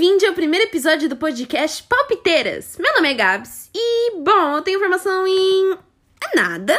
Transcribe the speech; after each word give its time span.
Bem-vindo 0.00 0.28
ao 0.28 0.32
primeiro 0.32 0.64
episódio 0.64 1.10
do 1.10 1.16
podcast 1.16 1.82
Palpiteiras. 1.82 2.78
Meu 2.80 2.90
nome 2.94 3.10
é 3.10 3.12
Gabs 3.12 3.68
e, 3.74 4.16
bom, 4.22 4.56
eu 4.56 4.62
tenho 4.62 4.78
formação 4.78 5.26
em 5.26 5.76
nada, 6.34 6.72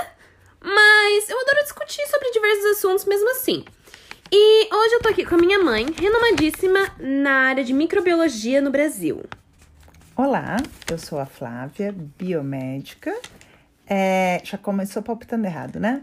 mas 0.60 1.30
eu 1.30 1.40
adoro 1.40 1.62
discutir 1.62 2.04
sobre 2.08 2.32
diversos 2.32 2.66
assuntos 2.78 3.06
mesmo 3.06 3.30
assim. 3.30 3.64
E 4.32 4.76
hoje 4.76 4.96
eu 4.96 5.02
tô 5.04 5.10
aqui 5.10 5.24
com 5.24 5.36
a 5.36 5.38
minha 5.38 5.60
mãe, 5.60 5.86
renomadíssima 5.92 6.80
na 6.98 7.50
área 7.50 7.64
de 7.64 7.74
microbiologia 7.74 8.60
no 8.60 8.72
Brasil. 8.72 9.22
Olá, 10.16 10.58
eu 10.90 10.98
sou 10.98 11.20
a 11.20 11.28
Flávia, 11.28 11.94
biomédica. 12.18 13.16
É, 13.88 14.42
já 14.44 14.58
começou 14.58 15.04
palpitando 15.04 15.46
errado, 15.46 15.80
né? 15.80 16.02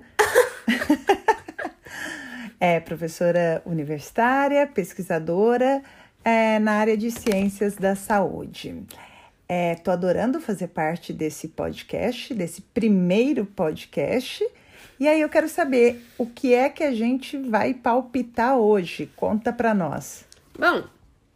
é 2.60 2.78
professora 2.78 3.60
universitária, 3.66 4.68
pesquisadora 4.68 5.82
é, 6.28 6.58
na 6.58 6.72
área 6.72 6.94
de 6.94 7.10
ciências 7.10 7.74
da 7.76 7.96
saúde. 7.96 8.84
Estou 9.48 9.92
é, 9.92 9.96
adorando 9.96 10.42
fazer 10.42 10.68
parte 10.68 11.10
desse 11.10 11.48
podcast, 11.48 12.34
desse 12.34 12.60
primeiro 12.60 13.46
podcast. 13.46 14.46
E 15.00 15.08
aí 15.08 15.22
eu 15.22 15.28
quero 15.30 15.48
saber 15.48 16.04
o 16.18 16.26
que 16.26 16.52
é 16.52 16.68
que 16.68 16.84
a 16.84 16.92
gente 16.92 17.38
vai 17.38 17.72
palpitar 17.72 18.58
hoje. 18.58 19.10
Conta 19.16 19.54
para 19.54 19.72
nós. 19.72 20.26
Bom, 20.58 20.84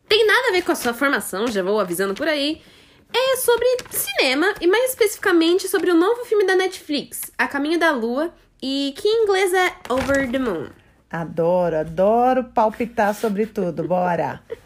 tem 0.06 0.26
nada 0.26 0.48
a 0.50 0.52
ver 0.52 0.62
com 0.62 0.72
a 0.72 0.76
sua 0.76 0.92
formação, 0.92 1.46
já 1.46 1.62
vou 1.62 1.80
avisando 1.80 2.12
por 2.12 2.28
aí. 2.28 2.60
É 3.14 3.36
sobre 3.36 3.66
cinema 3.90 4.54
e 4.60 4.66
mais 4.66 4.90
especificamente 4.90 5.68
sobre 5.68 5.90
o 5.90 5.94
novo 5.94 6.22
filme 6.26 6.46
da 6.46 6.54
Netflix, 6.54 7.32
A 7.38 7.48
Caminho 7.48 7.78
da 7.78 7.92
Lua, 7.92 8.30
e 8.62 8.92
que 8.96 9.08
em 9.08 9.24
inglês 9.24 9.54
é 9.54 9.72
Over 9.88 10.30
the 10.30 10.38
Moon. 10.38 10.68
Adoro, 11.10 11.76
adoro 11.76 12.44
palpitar 12.44 13.14
sobre 13.14 13.46
tudo. 13.46 13.84
Bora! 13.84 14.42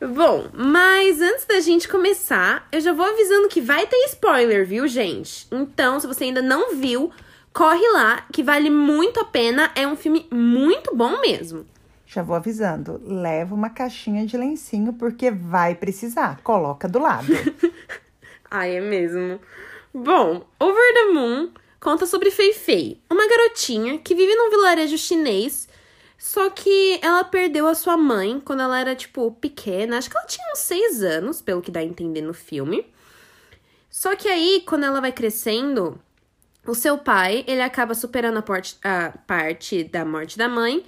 Bom, 0.00 0.48
mas 0.52 1.20
antes 1.20 1.44
da 1.46 1.60
gente 1.60 1.88
começar, 1.88 2.66
eu 2.72 2.80
já 2.80 2.92
vou 2.92 3.06
avisando 3.06 3.48
que 3.48 3.60
vai 3.60 3.86
ter 3.86 3.96
spoiler, 4.06 4.66
viu, 4.66 4.86
gente? 4.88 5.46
Então, 5.50 5.98
se 6.00 6.06
você 6.06 6.24
ainda 6.24 6.42
não 6.42 6.74
viu, 6.74 7.10
corre 7.52 7.88
lá, 7.92 8.26
que 8.32 8.42
vale 8.42 8.68
muito 8.68 9.20
a 9.20 9.24
pena. 9.24 9.70
É 9.74 9.86
um 9.86 9.96
filme 9.96 10.26
muito 10.30 10.94
bom 10.94 11.20
mesmo. 11.20 11.64
Já 12.06 12.22
vou 12.22 12.36
avisando, 12.36 13.00
leva 13.04 13.54
uma 13.54 13.70
caixinha 13.70 14.26
de 14.26 14.36
lencinho 14.36 14.92
porque 14.92 15.30
vai 15.30 15.74
precisar. 15.74 16.40
Coloca 16.42 16.88
do 16.88 16.98
lado. 16.98 17.26
Ai, 18.50 18.76
é 18.76 18.80
mesmo. 18.80 19.40
Bom, 19.92 20.44
Over 20.60 20.94
the 20.94 21.12
Moon 21.12 21.50
conta 21.80 22.06
sobre 22.06 22.30
Fei 22.30 22.52
Fei, 22.52 23.00
uma 23.10 23.28
garotinha 23.28 23.98
que 23.98 24.14
vive 24.14 24.34
num 24.34 24.50
vilarejo 24.50 24.96
chinês 24.96 25.68
só 26.24 26.48
que 26.48 26.98
ela 27.02 27.22
perdeu 27.22 27.66
a 27.66 27.74
sua 27.74 27.98
mãe 27.98 28.40
quando 28.40 28.62
ela 28.62 28.80
era, 28.80 28.96
tipo, 28.96 29.30
pequena. 29.32 29.98
Acho 29.98 30.08
que 30.08 30.16
ela 30.16 30.26
tinha 30.26 30.52
uns 30.54 30.60
seis 30.60 31.02
anos, 31.02 31.42
pelo 31.42 31.60
que 31.60 31.70
dá 31.70 31.80
a 31.80 31.84
entender 31.84 32.22
no 32.22 32.32
filme. 32.32 32.86
Só 33.90 34.16
que 34.16 34.26
aí, 34.26 34.62
quando 34.66 34.84
ela 34.84 35.02
vai 35.02 35.12
crescendo, 35.12 36.00
o 36.66 36.74
seu 36.74 36.96
pai, 36.96 37.44
ele 37.46 37.60
acaba 37.60 37.92
superando 37.92 38.38
a, 38.38 38.42
porte, 38.42 38.78
a 38.82 39.12
parte 39.26 39.84
da 39.84 40.02
morte 40.02 40.38
da 40.38 40.48
mãe. 40.48 40.82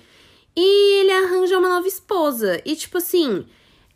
E 0.57 1.01
ele 1.01 1.13
arranja 1.13 1.59
uma 1.59 1.69
nova 1.69 1.87
esposa. 1.87 2.59
E, 2.65 2.75
tipo 2.75 2.97
assim, 2.97 3.47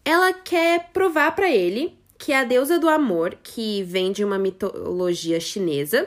ela 0.05 0.35
quer 0.35 0.91
provar 0.93 1.35
para 1.35 1.51
ele 1.51 1.99
que 2.19 2.35
a 2.35 2.45
deusa 2.45 2.79
do 2.79 2.87
amor, 2.87 3.35
que 3.43 3.83
vem 3.85 4.13
de 4.13 4.23
uma 4.23 4.39
mitologia 4.39 5.41
chinesa, 5.41 6.07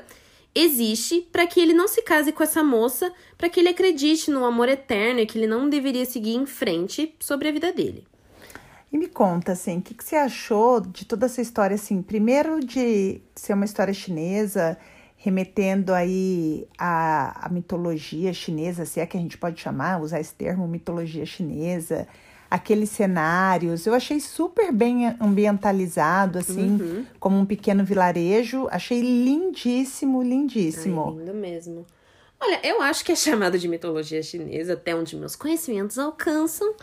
existe 0.56 1.22
para 1.32 1.48
que 1.48 1.60
ele 1.60 1.74
não 1.74 1.88
se 1.88 2.02
case 2.02 2.32
com 2.32 2.44
essa 2.44 2.64
moça, 2.64 3.12
para 3.38 3.50
que 3.50 3.60
ele 3.60 3.70
acredite 3.70 4.30
no 4.30 4.46
amor 4.46 4.70
eterno 4.70 5.20
e 5.20 5.26
que 5.26 5.38
ele 5.38 5.48
não 5.48 5.70
deveria 5.70 6.06
seguir 6.06 6.36
em 6.36 6.46
frente 6.46 7.16
sobre 7.20 7.48
a 7.48 7.52
vida 7.52 7.72
dele. 7.72 8.06
E 8.92 8.98
me 8.98 9.08
conta, 9.08 9.54
assim, 9.54 9.80
o 9.80 9.82
que, 9.82 9.96
que 9.96 10.04
você 10.04 10.16
achou 10.16 10.80
de 10.80 11.06
toda 11.06 11.26
essa 11.26 11.42
história, 11.42 11.74
assim, 11.74 12.02
primeiro 12.02 12.60
de 12.60 13.22
ser 13.36 13.54
uma 13.54 13.66
história 13.66 13.94
chinesa, 13.94 14.78
remetendo 15.18 15.94
aí 15.94 16.68
à, 16.78 17.48
à 17.48 17.50
mitologia 17.50 18.32
chinesa, 18.34 18.86
se 18.86 19.00
é 19.00 19.06
que 19.08 19.18
a 19.18 19.20
gente 19.20 19.38
pode 19.38 19.60
chamar, 19.60 20.00
usar 20.00 20.20
esse 20.20 20.36
termo, 20.36 20.68
mitologia 20.68 21.26
chinesa, 21.26 22.08
aqueles 22.54 22.92
cenários. 22.92 23.88
Eu 23.88 23.96
achei 23.96 24.20
super 24.20 24.72
bem 24.72 25.08
ambientalizado, 25.20 26.38
assim, 26.38 26.80
uhum. 26.80 27.06
como 27.20 27.36
um 27.36 27.48
pequeno 27.48 27.84
vilarejo. 27.84 28.68
Achei 28.70 29.02
lindíssimo, 29.02 30.22
lindíssimo. 30.22 31.16
Ai, 31.18 31.26
lindo 31.26 31.34
mesmo. 31.34 31.84
Olha, 32.40 32.60
eu 32.64 32.80
acho 32.84 33.04
que 33.04 33.12
é 33.12 33.16
chamado 33.16 33.58
de 33.58 33.68
mitologia 33.68 34.22
chinesa, 34.22 34.74
até 34.74 34.96
onde 34.96 35.16
meus 35.16 35.36
conhecimentos 35.36 35.98
alcançam. 35.98 36.76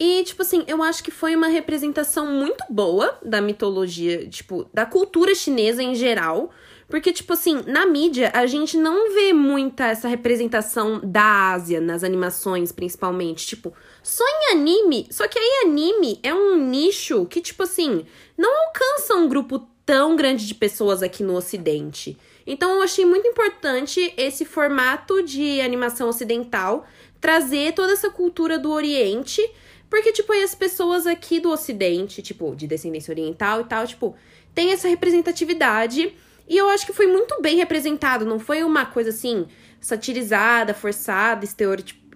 E, 0.00 0.24
tipo 0.24 0.40
assim, 0.40 0.64
eu 0.66 0.82
acho 0.82 1.04
que 1.04 1.10
foi 1.10 1.36
uma 1.36 1.48
representação 1.48 2.26
muito 2.26 2.64
boa 2.70 3.18
da 3.22 3.42
mitologia, 3.42 4.26
tipo, 4.26 4.66
da 4.72 4.86
cultura 4.86 5.34
chinesa 5.34 5.82
em 5.82 5.94
geral. 5.94 6.50
Porque, 6.88 7.12
tipo 7.12 7.32
assim, 7.32 7.62
na 7.66 7.86
mídia, 7.86 8.30
a 8.34 8.46
gente 8.46 8.76
não 8.76 9.12
vê 9.12 9.32
muita 9.32 9.86
essa 9.86 10.06
representação 10.06 11.00
da 11.02 11.52
Ásia 11.52 11.80
nas 11.80 12.04
animações, 12.04 12.72
principalmente. 12.72 13.46
Tipo, 13.46 13.72
só 14.02 14.24
em 14.24 14.52
anime. 14.52 15.06
Só 15.10 15.26
que 15.26 15.38
aí 15.38 15.66
anime 15.66 16.20
é 16.22 16.34
um 16.34 16.56
nicho 16.56 17.26
que, 17.26 17.40
tipo 17.40 17.62
assim, 17.62 18.04
não 18.36 18.66
alcança 18.66 19.14
um 19.14 19.28
grupo 19.28 19.66
tão 19.86 20.16
grande 20.16 20.46
de 20.46 20.54
pessoas 20.54 21.02
aqui 21.02 21.22
no 21.22 21.34
Ocidente. 21.34 22.16
Então 22.46 22.74
eu 22.74 22.82
achei 22.82 23.04
muito 23.04 23.26
importante 23.26 24.12
esse 24.16 24.44
formato 24.44 25.22
de 25.22 25.60
animação 25.60 26.08
ocidental 26.08 26.86
trazer 27.20 27.72
toda 27.72 27.92
essa 27.92 28.10
cultura 28.10 28.58
do 28.58 28.70
Oriente. 28.70 29.40
Porque, 29.88 30.12
tipo, 30.12 30.32
aí 30.32 30.42
as 30.42 30.54
pessoas 30.54 31.06
aqui 31.06 31.40
do 31.40 31.50
Ocidente, 31.50 32.20
tipo, 32.20 32.54
de 32.54 32.66
descendência 32.66 33.12
oriental 33.12 33.60
e 33.60 33.64
tal, 33.64 33.86
tipo, 33.86 34.14
tem 34.54 34.72
essa 34.72 34.88
representatividade. 34.88 36.14
E 36.48 36.56
eu 36.56 36.68
acho 36.68 36.86
que 36.86 36.92
foi 36.92 37.06
muito 37.06 37.40
bem 37.40 37.56
representado. 37.56 38.24
Não 38.24 38.38
foi 38.38 38.62
uma 38.62 38.84
coisa 38.86 39.10
assim, 39.10 39.46
satirizada, 39.80 40.74
forçada, 40.74 41.46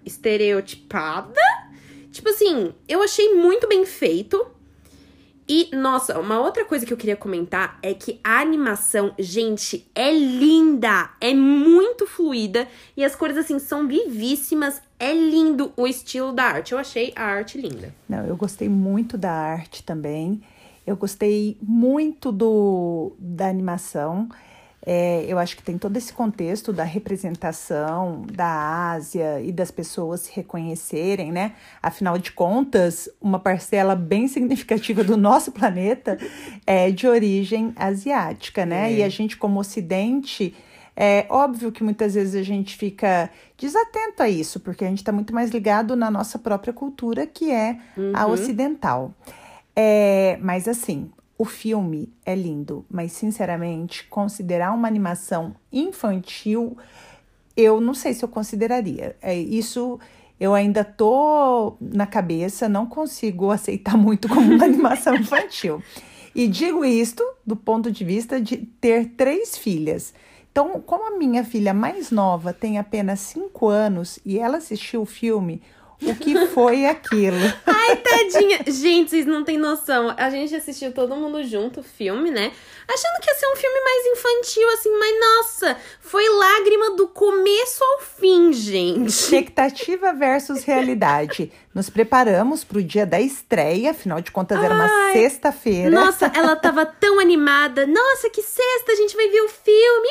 estereotipada. 0.04 1.40
Tipo 2.10 2.28
assim, 2.30 2.72
eu 2.88 3.02
achei 3.02 3.34
muito 3.34 3.68
bem 3.68 3.84
feito. 3.84 4.46
E, 5.50 5.70
nossa, 5.74 6.20
uma 6.20 6.38
outra 6.40 6.64
coisa 6.66 6.84
que 6.84 6.92
eu 6.92 6.96
queria 6.96 7.16
comentar 7.16 7.78
é 7.82 7.94
que 7.94 8.20
a 8.22 8.40
animação, 8.40 9.14
gente, 9.18 9.90
é 9.94 10.12
linda, 10.12 11.10
é 11.22 11.32
muito 11.32 12.06
fluida 12.06 12.68
e 12.94 13.02
as 13.02 13.16
cores, 13.16 13.38
assim, 13.38 13.58
são 13.58 13.88
vivíssimas. 13.88 14.82
É 14.98 15.14
lindo 15.14 15.72
o 15.76 15.86
estilo 15.86 16.32
da 16.32 16.44
arte. 16.44 16.72
Eu 16.72 16.78
achei 16.78 17.12
a 17.16 17.24
arte 17.24 17.56
linda. 17.56 17.94
Não, 18.08 18.26
eu 18.26 18.36
gostei 18.36 18.68
muito 18.68 19.16
da 19.16 19.30
arte 19.30 19.82
também. 19.84 20.42
Eu 20.88 20.96
gostei 20.96 21.58
muito 21.60 22.32
do, 22.32 23.12
da 23.18 23.46
animação. 23.46 24.26
É, 24.86 25.22
eu 25.28 25.38
acho 25.38 25.54
que 25.54 25.62
tem 25.62 25.76
todo 25.76 25.94
esse 25.98 26.10
contexto 26.10 26.72
da 26.72 26.82
representação 26.82 28.22
da 28.32 28.92
Ásia 28.92 29.38
e 29.42 29.52
das 29.52 29.70
pessoas 29.70 30.22
se 30.22 30.32
reconhecerem, 30.34 31.30
né? 31.30 31.52
Afinal 31.82 32.16
de 32.16 32.32
contas, 32.32 33.06
uma 33.20 33.38
parcela 33.38 33.94
bem 33.94 34.26
significativa 34.28 35.04
do 35.04 35.14
nosso 35.14 35.52
planeta 35.52 36.16
é 36.66 36.90
de 36.90 37.06
origem 37.06 37.70
asiática, 37.76 38.64
né? 38.64 38.90
É. 38.90 38.96
E 38.96 39.02
a 39.02 39.10
gente, 39.10 39.36
como 39.36 39.60
Ocidente, 39.60 40.56
é 40.96 41.26
óbvio 41.28 41.70
que 41.70 41.84
muitas 41.84 42.14
vezes 42.14 42.34
a 42.34 42.42
gente 42.42 42.78
fica 42.78 43.28
desatento 43.58 44.22
a 44.22 44.28
isso, 44.30 44.58
porque 44.58 44.86
a 44.86 44.88
gente 44.88 44.98
está 44.98 45.12
muito 45.12 45.34
mais 45.34 45.50
ligado 45.50 45.94
na 45.94 46.10
nossa 46.10 46.38
própria 46.38 46.72
cultura, 46.72 47.26
que 47.26 47.50
é 47.50 47.78
uhum. 47.94 48.12
a 48.14 48.26
ocidental. 48.26 49.12
É, 49.80 50.36
mas 50.42 50.66
assim, 50.66 51.08
o 51.38 51.44
filme 51.44 52.12
é 52.26 52.34
lindo, 52.34 52.84
mas 52.90 53.12
sinceramente, 53.12 54.02
considerar 54.08 54.72
uma 54.72 54.88
animação 54.88 55.54
infantil, 55.72 56.76
eu 57.56 57.80
não 57.80 57.94
sei 57.94 58.12
se 58.12 58.24
eu 58.24 58.28
consideraria. 58.28 59.14
É, 59.22 59.38
isso 59.38 60.00
eu 60.40 60.52
ainda 60.52 60.82
tô 60.82 61.76
na 61.80 62.08
cabeça, 62.08 62.68
não 62.68 62.86
consigo 62.86 63.52
aceitar 63.52 63.94
muito 63.96 64.28
como 64.28 64.52
uma 64.52 64.64
animação 64.64 65.14
infantil. 65.14 65.80
E 66.34 66.48
digo 66.48 66.84
isto 66.84 67.22
do 67.46 67.54
ponto 67.54 67.88
de 67.88 68.04
vista 68.04 68.40
de 68.40 68.56
ter 68.56 69.10
três 69.10 69.56
filhas. 69.56 70.12
Então, 70.50 70.80
como 70.80 71.14
a 71.14 71.16
minha 71.16 71.44
filha 71.44 71.72
mais 71.72 72.10
nova 72.10 72.52
tem 72.52 72.78
apenas 72.78 73.20
cinco 73.20 73.68
anos 73.68 74.18
e 74.26 74.40
ela 74.40 74.56
assistiu 74.56 75.02
o 75.02 75.06
filme 75.06 75.62
o 76.02 76.14
que 76.14 76.46
foi 76.48 76.86
aquilo. 76.86 77.36
Ai, 77.66 77.96
tadinha. 77.96 78.60
Gente, 78.66 79.10
vocês 79.10 79.26
não 79.26 79.44
têm 79.44 79.58
noção. 79.58 80.14
A 80.16 80.30
gente 80.30 80.54
assistiu 80.54 80.92
todo 80.92 81.16
mundo 81.16 81.42
junto 81.44 81.80
o 81.80 81.82
filme, 81.82 82.30
né? 82.30 82.52
Achando 82.88 83.20
que 83.20 83.28
ia 83.28 83.34
ser 83.34 83.46
um 83.46 83.56
filme 83.56 83.80
mais 83.80 84.06
infantil, 84.06 84.68
assim, 84.70 84.90
mas 84.98 85.20
nossa, 85.20 85.76
foi 86.00 86.26
lágrima 86.28 86.96
do 86.96 87.08
começo 87.08 87.84
ao 87.84 88.00
fim, 88.00 88.52
gente. 88.52 89.08
Expectativa 89.08 90.12
versus 90.14 90.64
realidade. 90.64 91.52
Nos 91.74 91.90
preparamos 91.90 92.64
pro 92.64 92.82
dia 92.82 93.04
da 93.04 93.20
estreia, 93.20 93.90
afinal 93.90 94.20
de 94.20 94.30
contas 94.30 94.62
era 94.62 94.74
uma 94.74 95.12
sexta-feira. 95.12 95.90
Nossa, 95.90 96.32
ela 96.34 96.56
tava 96.56 96.86
tão 96.98 97.20
animada. 97.20 97.86
Nossa, 97.86 98.30
que 98.30 98.42
sexta, 98.42 98.92
a 98.92 98.96
gente 98.96 99.14
vai 99.14 99.28
ver 99.28 99.42
o 99.42 99.48
filme. 99.48 100.08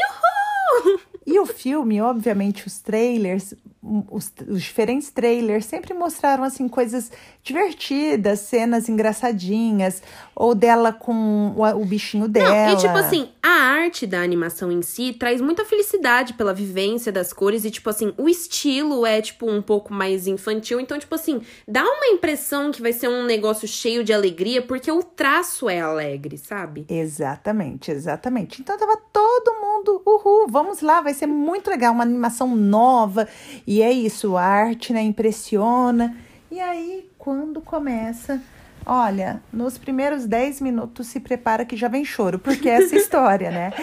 Uhul! 0.85 0.99
E 1.25 1.39
o 1.39 1.45
filme, 1.45 1.99
obviamente, 1.99 2.65
os 2.67 2.79
trailers 2.79 3.53
os, 3.81 4.31
os, 4.47 4.61
diferentes 4.61 5.11
trailers 5.11 5.65
sempre 5.65 5.93
mostraram 5.93 6.43
assim 6.43 6.67
coisas 6.67 7.11
divertidas, 7.43 8.39
cenas 8.39 8.89
engraçadinhas, 8.89 10.01
ou 10.35 10.55
dela 10.55 10.91
com 10.91 11.53
o, 11.55 11.81
o 11.81 11.85
bichinho 11.85 12.27
dela. 12.27 12.67
Não, 12.67 12.73
e 12.73 12.77
tipo 12.77 12.97
assim, 12.97 13.29
a 13.41 13.49
arte 13.49 14.05
da 14.05 14.21
animação 14.21 14.71
em 14.71 14.81
si 14.81 15.13
traz 15.13 15.39
muita 15.39 15.63
felicidade 15.63 16.33
pela 16.33 16.53
vivência 16.53 17.11
das 17.11 17.31
cores 17.31 17.65
e 17.65 17.71
tipo 17.71 17.89
assim, 17.89 18.13
o 18.17 18.27
estilo 18.27 19.05
é 19.05 19.21
tipo 19.21 19.49
um 19.49 19.61
pouco 19.61 19.93
mais 19.93 20.27
infantil, 20.27 20.79
então 20.79 20.97
tipo 20.97 21.13
assim, 21.15 21.41
dá 21.67 21.83
uma 21.83 22.07
impressão 22.07 22.71
que 22.71 22.81
vai 22.81 22.93
ser 22.93 23.07
um 23.07 23.25
negócio 23.25 23.67
cheio 23.67 24.03
de 24.03 24.11
alegria 24.11 24.61
porque 24.61 24.91
o 24.91 25.03
traço 25.03 25.69
é 25.69 25.79
alegre, 25.79 26.37
sabe? 26.37 26.85
Exatamente, 26.89 27.91
exatamente. 27.91 28.61
Então 28.61 28.77
tava 28.77 28.97
todo 29.13 29.53
mundo, 29.61 30.01
uhul, 30.05 30.47
vamos 30.49 30.81
lá, 30.81 30.99
vai 30.99 31.13
ser 31.13 31.27
muito 31.27 31.69
legal, 31.69 31.93
uma 31.93 32.03
animação 32.03 32.55
nova. 32.55 33.27
E 33.67 33.81
é 33.81 33.91
isso, 33.91 34.37
a 34.37 34.43
arte, 34.43 34.93
né, 34.93 35.01
impressiona. 35.01 36.15
E 36.49 36.57
aí, 36.57 37.09
quando 37.17 37.59
começa, 37.59 38.41
olha, 38.85 39.41
nos 39.51 39.77
primeiros 39.77 40.25
10 40.25 40.61
minutos 40.61 41.07
se 41.07 41.19
prepara 41.19 41.65
que 41.65 41.75
já 41.75 41.89
vem 41.89 42.05
choro, 42.05 42.39
porque 42.39 42.69
é 42.69 42.75
essa 42.75 42.95
história, 42.97 43.51
né? 43.51 43.73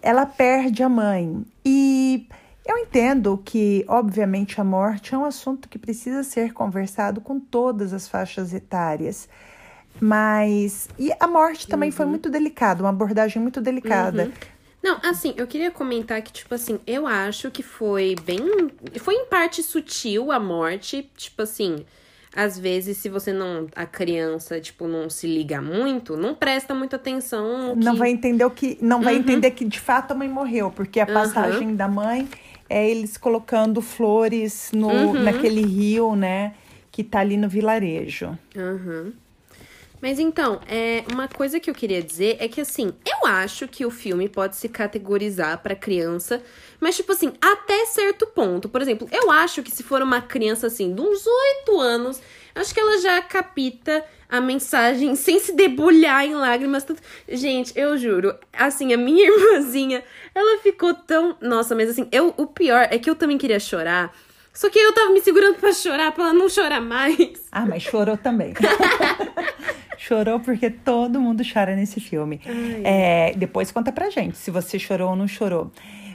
Ela 0.00 0.24
perde 0.24 0.82
a 0.82 0.88
mãe. 0.88 1.44
E 1.62 2.26
eu 2.64 2.78
entendo 2.78 3.40
que, 3.44 3.84
obviamente, 3.86 4.58
a 4.58 4.64
morte 4.64 5.14
é 5.14 5.18
um 5.18 5.26
assunto 5.26 5.68
que 5.68 5.78
precisa 5.78 6.22
ser 6.22 6.54
conversado 6.54 7.20
com 7.20 7.38
todas 7.38 7.92
as 7.92 8.08
faixas 8.08 8.54
etárias. 8.54 9.28
Mas. 10.00 10.88
E 10.98 11.12
a 11.20 11.26
morte 11.26 11.68
também 11.68 11.90
uhum. 11.90 11.96
foi 11.96 12.06
muito 12.06 12.30
delicada, 12.30 12.82
uma 12.82 12.88
abordagem 12.88 13.42
muito 13.42 13.60
delicada. 13.60 14.24
Uhum. 14.24 14.32
Não, 14.82 14.98
assim, 15.02 15.34
eu 15.36 15.46
queria 15.46 15.70
comentar 15.70 16.20
que, 16.22 16.32
tipo 16.32 16.54
assim, 16.54 16.80
eu 16.86 17.06
acho 17.06 17.50
que 17.50 17.62
foi 17.62 18.16
bem. 18.24 18.70
Foi 18.98 19.14
em 19.14 19.26
parte 19.26 19.62
sutil 19.62 20.32
a 20.32 20.40
morte. 20.40 21.10
Tipo 21.16 21.42
assim, 21.42 21.84
às 22.34 22.58
vezes, 22.58 22.96
se 22.96 23.08
você 23.08 23.32
não. 23.32 23.66
A 23.76 23.84
criança, 23.84 24.60
tipo, 24.60 24.86
não 24.88 25.10
se 25.10 25.26
liga 25.26 25.60
muito, 25.60 26.16
não 26.16 26.34
presta 26.34 26.74
muita 26.74 26.96
atenção. 26.96 27.76
Que... 27.76 27.84
Não 27.84 27.96
vai 27.96 28.10
entender 28.10 28.44
o 28.44 28.50
que. 28.50 28.78
Não 28.80 28.98
uhum. 28.98 29.02
vai 29.02 29.16
entender 29.16 29.50
que 29.50 29.64
de 29.64 29.78
fato 29.80 30.12
a 30.12 30.14
mãe 30.14 30.28
morreu, 30.28 30.70
porque 30.70 31.00
a 31.00 31.06
passagem 31.06 31.68
uhum. 31.68 31.76
da 31.76 31.88
mãe 31.88 32.28
é 32.68 32.88
eles 32.88 33.18
colocando 33.18 33.82
flores 33.82 34.70
no, 34.72 34.88
uhum. 34.88 35.22
naquele 35.22 35.62
rio, 35.62 36.16
né? 36.16 36.54
Que 36.90 37.04
tá 37.04 37.20
ali 37.20 37.36
no 37.36 37.48
vilarejo. 37.48 38.38
Uhum. 38.56 39.12
Mas 40.00 40.18
então, 40.18 40.60
é, 40.66 41.04
uma 41.12 41.28
coisa 41.28 41.60
que 41.60 41.68
eu 41.68 41.74
queria 41.74 42.02
dizer 42.02 42.36
é 42.40 42.48
que 42.48 42.60
assim, 42.60 42.92
eu 43.04 43.26
acho 43.26 43.68
que 43.68 43.84
o 43.84 43.90
filme 43.90 44.28
pode 44.28 44.56
se 44.56 44.68
categorizar 44.68 45.58
para 45.62 45.74
criança, 45.74 46.42
mas 46.80 46.96
tipo 46.96 47.12
assim, 47.12 47.32
até 47.40 47.84
certo 47.86 48.26
ponto. 48.26 48.68
Por 48.68 48.80
exemplo, 48.80 49.08
eu 49.12 49.30
acho 49.30 49.62
que 49.62 49.70
se 49.70 49.82
for 49.82 50.00
uma 50.00 50.22
criança 50.22 50.68
assim, 50.68 50.94
de 50.94 51.00
uns 51.00 51.26
oito 51.26 51.78
anos, 51.78 52.20
acho 52.54 52.72
que 52.72 52.80
ela 52.80 52.98
já 52.98 53.20
capita 53.20 54.04
a 54.28 54.40
mensagem 54.40 55.14
sem 55.16 55.38
se 55.38 55.52
debulhar 55.52 56.24
em 56.24 56.34
lágrimas. 56.34 56.86
Gente, 57.28 57.72
eu 57.76 57.98
juro, 57.98 58.34
assim, 58.52 58.94
a 58.94 58.96
minha 58.96 59.26
irmãzinha, 59.28 60.02
ela 60.34 60.58
ficou 60.62 60.94
tão. 60.94 61.36
Nossa, 61.42 61.74
mas 61.74 61.90
assim, 61.90 62.08
eu, 62.10 62.32
o 62.38 62.46
pior 62.46 62.88
é 62.90 62.98
que 62.98 63.10
eu 63.10 63.14
também 63.14 63.36
queria 63.36 63.60
chorar. 63.60 64.14
Só 64.52 64.68
que 64.68 64.78
eu 64.78 64.92
tava 64.92 65.10
me 65.10 65.20
segurando 65.20 65.56
para 65.56 65.72
chorar, 65.72 66.12
pra 66.12 66.24
ela 66.24 66.32
não 66.32 66.48
chorar 66.48 66.80
mais. 66.80 67.48
Ah, 67.52 67.64
mas 67.66 67.82
chorou 67.82 68.16
também. 68.16 68.54
chorou 69.96 70.40
porque 70.40 70.70
todo 70.70 71.20
mundo 71.20 71.42
chora 71.44 71.76
nesse 71.76 72.00
filme. 72.00 72.40
É, 72.84 73.32
depois 73.36 73.70
conta 73.70 73.92
pra 73.92 74.10
gente 74.10 74.36
se 74.36 74.50
você 74.50 74.78
chorou 74.78 75.10
ou 75.10 75.16
não 75.16 75.28
chorou. 75.28 75.70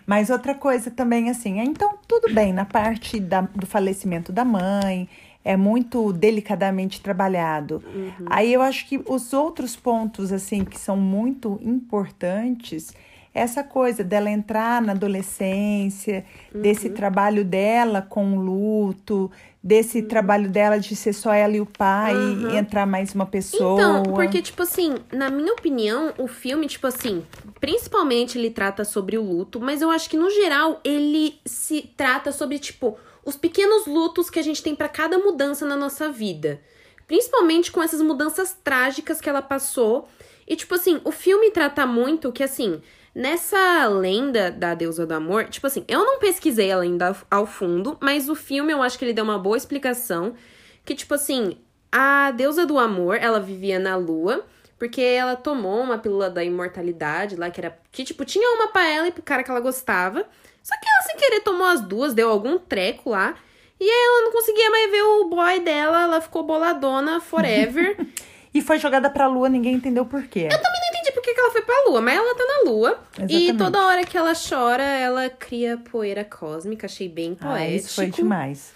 Mas 0.06 0.30
outra 0.30 0.54
coisa 0.54 0.92
também, 0.92 1.30
assim, 1.30 1.60
é, 1.60 1.64
então 1.64 1.98
tudo 2.08 2.32
bem, 2.34 2.54
na 2.54 2.66
parte 2.66 3.20
da, 3.20 3.42
do 3.42 3.66
falecimento 3.66 4.32
da 4.32 4.46
mãe, 4.46 5.10
é 5.44 5.56
muito 5.56 6.12
delicadamente 6.14 7.02
trabalhado. 7.02 7.84
Uhum. 7.94 8.26
Aí 8.28 8.54
eu 8.54 8.62
acho 8.62 8.88
que 8.88 9.00
os 9.08 9.34
outros 9.34 9.76
pontos, 9.76 10.32
assim, 10.32 10.64
que 10.64 10.80
são 10.80 10.98
muito 10.98 11.60
importantes 11.64 12.94
essa 13.36 13.66
coisa 13.66 14.02
dela 14.02 14.32
entrar 14.32 14.82
na 14.82 14.94
adolescência, 14.94 16.24
uhum. 16.54 16.62
desse 16.62 16.90
trabalho 16.90 17.44
dela 17.44 18.02
com 18.02 18.38
o 18.38 18.42
luto, 18.42 19.30
desse 19.62 20.00
uhum. 20.00 20.08
trabalho 20.08 20.50
dela 20.50 20.80
de 20.80 20.96
ser 20.96 21.12
só 21.12 21.34
ela 21.34 21.54
e 21.54 21.60
o 21.60 21.66
pai 21.66 22.16
uhum. 22.16 22.52
e 22.52 22.58
entrar 22.58 22.86
mais 22.86 23.14
uma 23.14 23.26
pessoa. 23.26 23.74
Então, 23.74 24.04
porque, 24.14 24.42
tipo 24.42 24.64
assim, 24.64 24.96
na 25.12 25.30
minha 25.30 25.52
opinião, 25.52 26.14
o 26.18 26.30
filme, 26.30 26.66
tipo 26.66 26.88
assim, 26.88 27.26
principalmente 27.60 28.38
ele 28.38 28.50
trata 28.50 28.86
sobre 28.86 29.18
o 29.18 29.22
luto, 29.22 29.60
mas 29.60 29.82
eu 29.82 29.92
acho 29.92 30.10
que 30.10 30.16
no 30.16 30.30
geral 30.30 30.80
ele 30.82 31.38
se 31.46 31.92
trata 31.98 32.32
sobre, 32.32 32.58
tipo, 32.58 32.98
os 33.26 33.36
pequenos 33.36 33.86
lutos 33.86 34.30
que 34.30 34.40
a 34.40 34.44
gente 34.44 34.64
tem 34.64 34.74
para 34.74 34.88
cada 34.88 35.18
mudança 35.18 35.66
na 35.66 35.76
nossa 35.76 36.10
vida. 36.10 36.62
Principalmente 37.06 37.70
com 37.70 37.84
essas 37.84 38.02
mudanças 38.02 38.56
trágicas 38.64 39.20
que 39.20 39.28
ela 39.28 39.42
passou. 39.42 40.08
E, 40.48 40.56
tipo 40.56 40.76
assim, 40.76 41.02
o 41.04 41.12
filme 41.12 41.52
trata 41.52 41.86
muito 41.86 42.32
que, 42.32 42.44
assim, 42.44 42.82
Nessa 43.16 43.88
lenda 43.88 44.52
da 44.52 44.74
deusa 44.74 45.06
do 45.08 45.14
amor, 45.14 45.46
tipo 45.46 45.66
assim, 45.66 45.86
eu 45.88 46.04
não 46.04 46.20
pesquisei 46.20 46.70
ela 46.70 46.84
ainda 46.84 47.16
ao 47.32 47.46
fundo, 47.46 47.98
mas 48.02 48.28
o 48.28 48.36
filme 48.36 48.74
eu 48.74 48.84
acho 48.84 49.00
que 49.00 49.06
ele 49.06 49.14
deu 49.14 49.24
uma 49.24 49.40
boa 49.40 49.56
explicação. 49.56 50.36
Que, 50.84 50.94
tipo 50.94 51.14
assim, 51.14 51.58
a 51.90 52.32
deusa 52.32 52.66
do 52.66 52.78
amor, 52.78 53.16
ela 53.16 53.40
vivia 53.40 53.80
na 53.80 53.96
lua, 53.96 54.46
porque 54.78 55.00
ela 55.00 55.38
tomou 55.38 55.82
uma 55.82 55.98
pílula 55.98 56.30
da 56.30 56.44
imortalidade 56.44 57.38
lá, 57.38 57.50
que 57.50 57.62
era. 57.62 57.80
Que, 57.90 58.04
tipo, 58.04 58.26
tinha 58.26 58.46
uma 58.58 58.68
pra 58.68 58.86
ela 58.86 59.08
e 59.08 59.12
pro 59.14 59.24
cara 59.24 59.44
que 59.44 59.50
ela 59.50 59.62
gostava. 59.62 60.28
Só 60.62 60.76
que 60.78 60.86
ela, 60.86 61.04
sem 61.04 61.16
querer, 61.16 61.40
tomou 61.40 61.68
as 61.68 61.80
duas, 61.80 62.14
deu 62.14 62.30
algum 62.30 62.58
treco 62.58 63.12
lá. 63.12 63.34
E 63.80 63.90
ela 63.90 64.26
não 64.26 64.32
conseguia 64.34 64.70
mais 64.70 64.92
ver 64.92 65.04
o 65.04 65.30
boy 65.30 65.62
dela, 65.62 66.02
ela 66.02 66.20
ficou 66.20 66.44
boladona 66.44 67.22
forever. 67.22 67.96
e 68.56 68.62
foi 68.62 68.80
jogada 68.80 69.10
pra 69.10 69.28
lua, 69.28 69.50
ninguém 69.50 69.74
entendeu 69.74 70.06
por 70.06 70.24
quê. 70.24 70.48
Eu 70.50 70.62
também 70.62 70.80
não 70.80 70.88
entendi 70.88 71.12
por 71.12 71.22
que, 71.22 71.34
que 71.34 71.40
ela 71.42 71.52
foi 71.52 71.62
pra 71.62 71.76
lua, 71.90 72.00
mas 72.00 72.16
ela 72.16 72.34
tá 72.34 72.46
na 72.46 72.72
lua. 72.72 73.00
Exatamente. 73.18 73.50
E 73.50 73.58
toda 73.58 73.86
hora 73.86 74.06
que 74.06 74.18
ela 74.18 74.32
chora, 74.34 74.82
ela 74.82 75.30
cria 75.30 75.78
poeira 75.78 76.24
cósmica. 76.24 76.86
Achei 76.86 77.10
bem 77.10 77.36
poético. 77.36 77.54
Ah, 77.54 77.68
isso 77.68 77.94
foi 77.96 78.08
demais. 78.08 78.74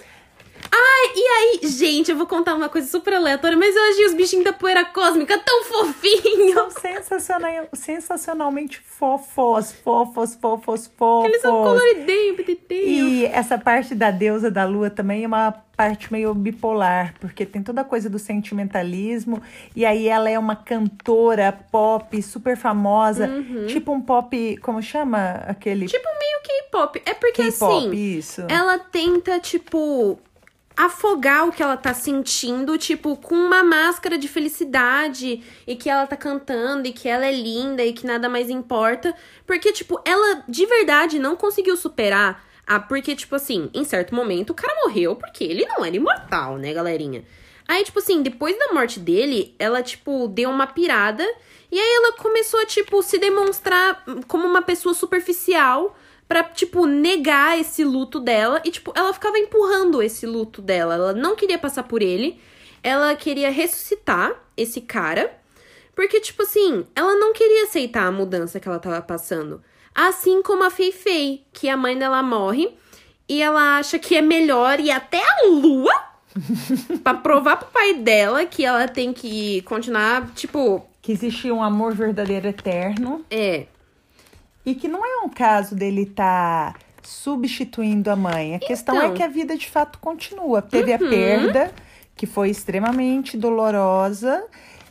Ai, 0.72 1.12
e 1.16 1.28
aí, 1.28 1.68
gente, 1.68 2.12
eu 2.12 2.18
vou 2.18 2.28
contar 2.28 2.54
uma 2.56 2.70
coisa 2.70 2.88
super 2.88 3.14
aleatória, 3.14 3.58
mas 3.58 3.76
eu 3.76 3.84
achei 3.84 4.06
os 4.06 4.14
bichinhos 4.14 4.46
da 4.46 4.54
poeira 4.54 4.86
cósmica 4.86 5.38
tão 5.38 5.64
fofinhos. 5.64 6.54
São 6.54 6.72
sensacional, 6.72 7.68
sensacionalmente 7.74 8.80
fofos, 8.80 9.72
fofos, 9.72 10.36
fofos, 10.36 10.88
fofos. 10.98 11.30
Eles 11.30 11.42
são 11.42 11.64
coloridinhos, 11.64 12.36
petitinhos. 12.36 13.12
E 13.12 13.26
essa 13.26 13.58
parte 13.58 13.96
da 13.96 14.12
deusa 14.12 14.52
da 14.52 14.66
lua 14.66 14.90
também 14.90 15.24
é 15.24 15.28
uma 15.28 15.52
parte 15.80 16.12
meio 16.12 16.34
bipolar, 16.34 17.16
porque 17.22 17.46
tem 17.46 17.64
toda 17.64 17.80
a 17.80 17.86
coisa 17.86 18.10
do 18.10 18.20
sentimentalismo, 18.20 19.42
e 19.74 19.86
aí 19.86 20.10
ela 20.10 20.30
é 20.30 20.38
uma 20.38 20.54
cantora 20.54 21.54
pop 21.72 22.22
super 22.22 22.58
famosa, 22.58 23.28
uhum. 23.28 23.66
tipo 23.66 23.94
um 23.94 24.02
pop, 24.02 24.58
como 24.58 24.82
chama 24.82 25.36
aquele? 25.48 25.86
Tipo 25.86 26.10
meio 26.20 26.40
K-pop. 26.44 27.02
É 27.06 27.14
porque 27.14 27.44
assim, 27.44 27.92
isso. 27.94 28.44
ela 28.50 28.78
tenta 28.78 29.40
tipo 29.40 30.20
afogar 30.80 31.46
o 31.46 31.52
que 31.52 31.62
ela 31.62 31.76
tá 31.76 31.94
sentindo, 31.94 32.78
tipo, 32.78 33.18
com 33.18 33.36
uma 33.36 33.62
máscara 33.62 34.18
de 34.18 34.30
felicidade 34.30 35.44
e 35.68 35.76
que 35.76 35.90
ela 35.90 36.08
tá 36.08 36.16
cantando 36.16 36.88
e 36.88 36.94
que 36.94 37.10
ela 37.10 37.26
é 37.26 37.34
linda 37.34 37.84
e 37.84 37.92
que 37.92 38.08
nada 38.08 38.30
mais 38.30 38.50
importa, 38.50 39.14
porque 39.46 39.74
tipo, 39.74 40.00
ela 40.06 40.42
de 40.48 40.66
verdade 40.66 41.20
não 41.20 41.36
conseguiu 41.36 41.76
superar 41.76 42.46
a 42.66 42.80
porque 42.80 43.14
tipo 43.14 43.36
assim, 43.36 43.70
em 43.74 43.84
certo 43.84 44.16
momento 44.16 44.52
o 44.52 44.54
cara 44.54 44.74
morreu 44.86 45.18
porque 45.18 45.44
ele 45.44 45.66
não 45.66 45.84
era 45.84 45.98
imortal, 45.98 46.58
né, 46.58 46.74
galerinha? 46.74 47.26
Aí, 47.68 47.84
tipo 47.84 48.00
assim, 48.00 48.24
depois 48.24 48.58
da 48.58 48.74
morte 48.74 49.00
dele, 49.00 49.54
ela, 49.60 49.84
tipo, 49.84 50.28
deu 50.28 50.50
uma 50.50 50.66
pirada. 50.66 51.24
E 51.72 51.80
aí 51.80 51.96
ela 51.98 52.14
começou 52.14 52.60
a, 52.60 52.66
tipo, 52.66 53.04
se 53.04 53.20
demonstrar 53.20 54.04
como 54.28 54.48
uma 54.48 54.64
pessoa 54.64 54.96
superficial 54.96 55.96
pra, 56.30 56.44
tipo, 56.44 56.86
negar 56.86 57.60
esse 57.60 57.84
luto 57.84 58.20
dela. 58.20 58.62
E, 58.64 58.70
tipo, 58.70 58.94
ela 58.96 59.12
ficava 59.12 59.40
empurrando 59.40 60.02
esse 60.02 60.28
luto 60.28 60.62
dela. 60.62 60.94
Ela 60.94 61.14
não 61.14 61.36
queria 61.36 61.58
passar 61.58 61.84
por 61.84 62.04
ele. 62.04 62.40
Ela 62.84 63.16
queria 63.16 63.50
ressuscitar 63.50 64.32
esse 64.56 64.80
cara. 64.80 65.34
Porque, 65.96 66.22
tipo 66.22 66.44
assim, 66.44 66.86
ela 66.96 67.16
não 67.16 67.34
queria 67.34 67.64
aceitar 67.64 68.06
a 68.06 68.12
mudança 68.12 68.60
que 68.60 68.70
ela 68.70 68.80
tava 68.80 69.02
passando. 69.02 69.62
Assim 69.94 70.44
como 70.44 70.64
a 70.64 70.70
Fei 70.70 70.92
Fei, 70.92 71.44
que 71.52 71.68
a 71.68 71.76
mãe 71.76 71.98
dela 71.98 72.22
morre. 72.22 72.78
E 73.28 73.42
ela 73.42 73.80
acha 73.80 73.98
que 73.98 74.16
é 74.16 74.22
melhor 74.22 74.80
ir 74.80 74.92
até 74.92 75.22
a 75.22 75.48
lua 75.48 75.94
pra 77.04 77.16
provar 77.16 77.58
pro 77.58 77.70
pai 77.70 77.96
dela 77.96 78.46
que 78.46 78.64
ela 78.64 78.88
tem 78.88 79.12
que 79.12 79.64
continuar, 79.64 80.32
tipo. 80.36 80.86
Que 81.02 81.12
existe 81.12 81.52
um 81.52 81.64
amor 81.64 81.96
verdadeiro 81.96 82.48
eterno. 82.48 83.26
É. 83.32 83.66
E 84.66 84.76
que 84.76 84.88
não 84.88 85.06
é 85.06 85.26
um 85.26 85.30
caso 85.30 85.76
dele 85.76 86.04
estar 86.04 86.74
tá 86.74 86.80
substituindo 87.02 88.10
a 88.10 88.16
mãe. 88.16 88.56
A 88.56 88.60
questão 88.60 88.96
é 88.96 89.06
então. 89.06 89.14
que 89.16 89.24
a 89.24 89.28
vida 89.28 89.58
de 89.58 89.70
fato 89.70 90.00
continua. 90.00 90.62
Teve 90.62 90.92
uhum. 90.92 90.96
a 90.96 91.10
perda, 91.10 91.74
que 92.16 92.26
foi 92.26 92.50
extremamente 92.50 93.38
dolorosa. 93.38 94.46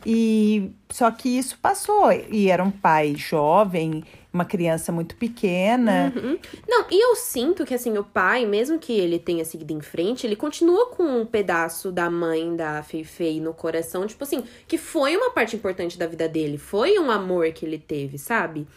E 0.05 0.71
só 0.89 1.11
que 1.11 1.37
isso 1.37 1.57
passou. 1.61 2.11
E 2.11 2.49
era 2.49 2.63
um 2.63 2.71
pai 2.71 3.15
jovem, 3.15 4.03
uma 4.31 4.45
criança 4.45 4.91
muito 4.91 5.15
pequena. 5.15 6.13
Uhum. 6.15 6.37
Não, 6.67 6.85
e 6.89 7.03
eu 7.03 7.15
sinto 7.15 7.65
que 7.65 7.73
assim, 7.73 7.97
o 7.97 8.03
pai, 8.03 8.45
mesmo 8.45 8.79
que 8.79 8.93
ele 8.93 9.19
tenha 9.19 9.43
seguido 9.43 9.73
em 9.73 9.81
frente, 9.81 10.25
ele 10.25 10.35
continua 10.35 10.87
com 10.87 11.03
um 11.03 11.25
pedaço 11.25 11.91
da 11.91 12.09
mãe 12.09 12.55
da 12.55 12.81
Feifei 12.83 13.41
no 13.41 13.53
coração, 13.53 14.07
tipo 14.07 14.23
assim, 14.23 14.43
que 14.67 14.77
foi 14.77 15.17
uma 15.17 15.31
parte 15.31 15.55
importante 15.55 15.97
da 15.97 16.07
vida 16.07 16.27
dele, 16.27 16.57
foi 16.57 16.97
um 16.99 17.11
amor 17.11 17.51
que 17.51 17.65
ele 17.65 17.77
teve, 17.77 18.17
sabe? 18.17 18.67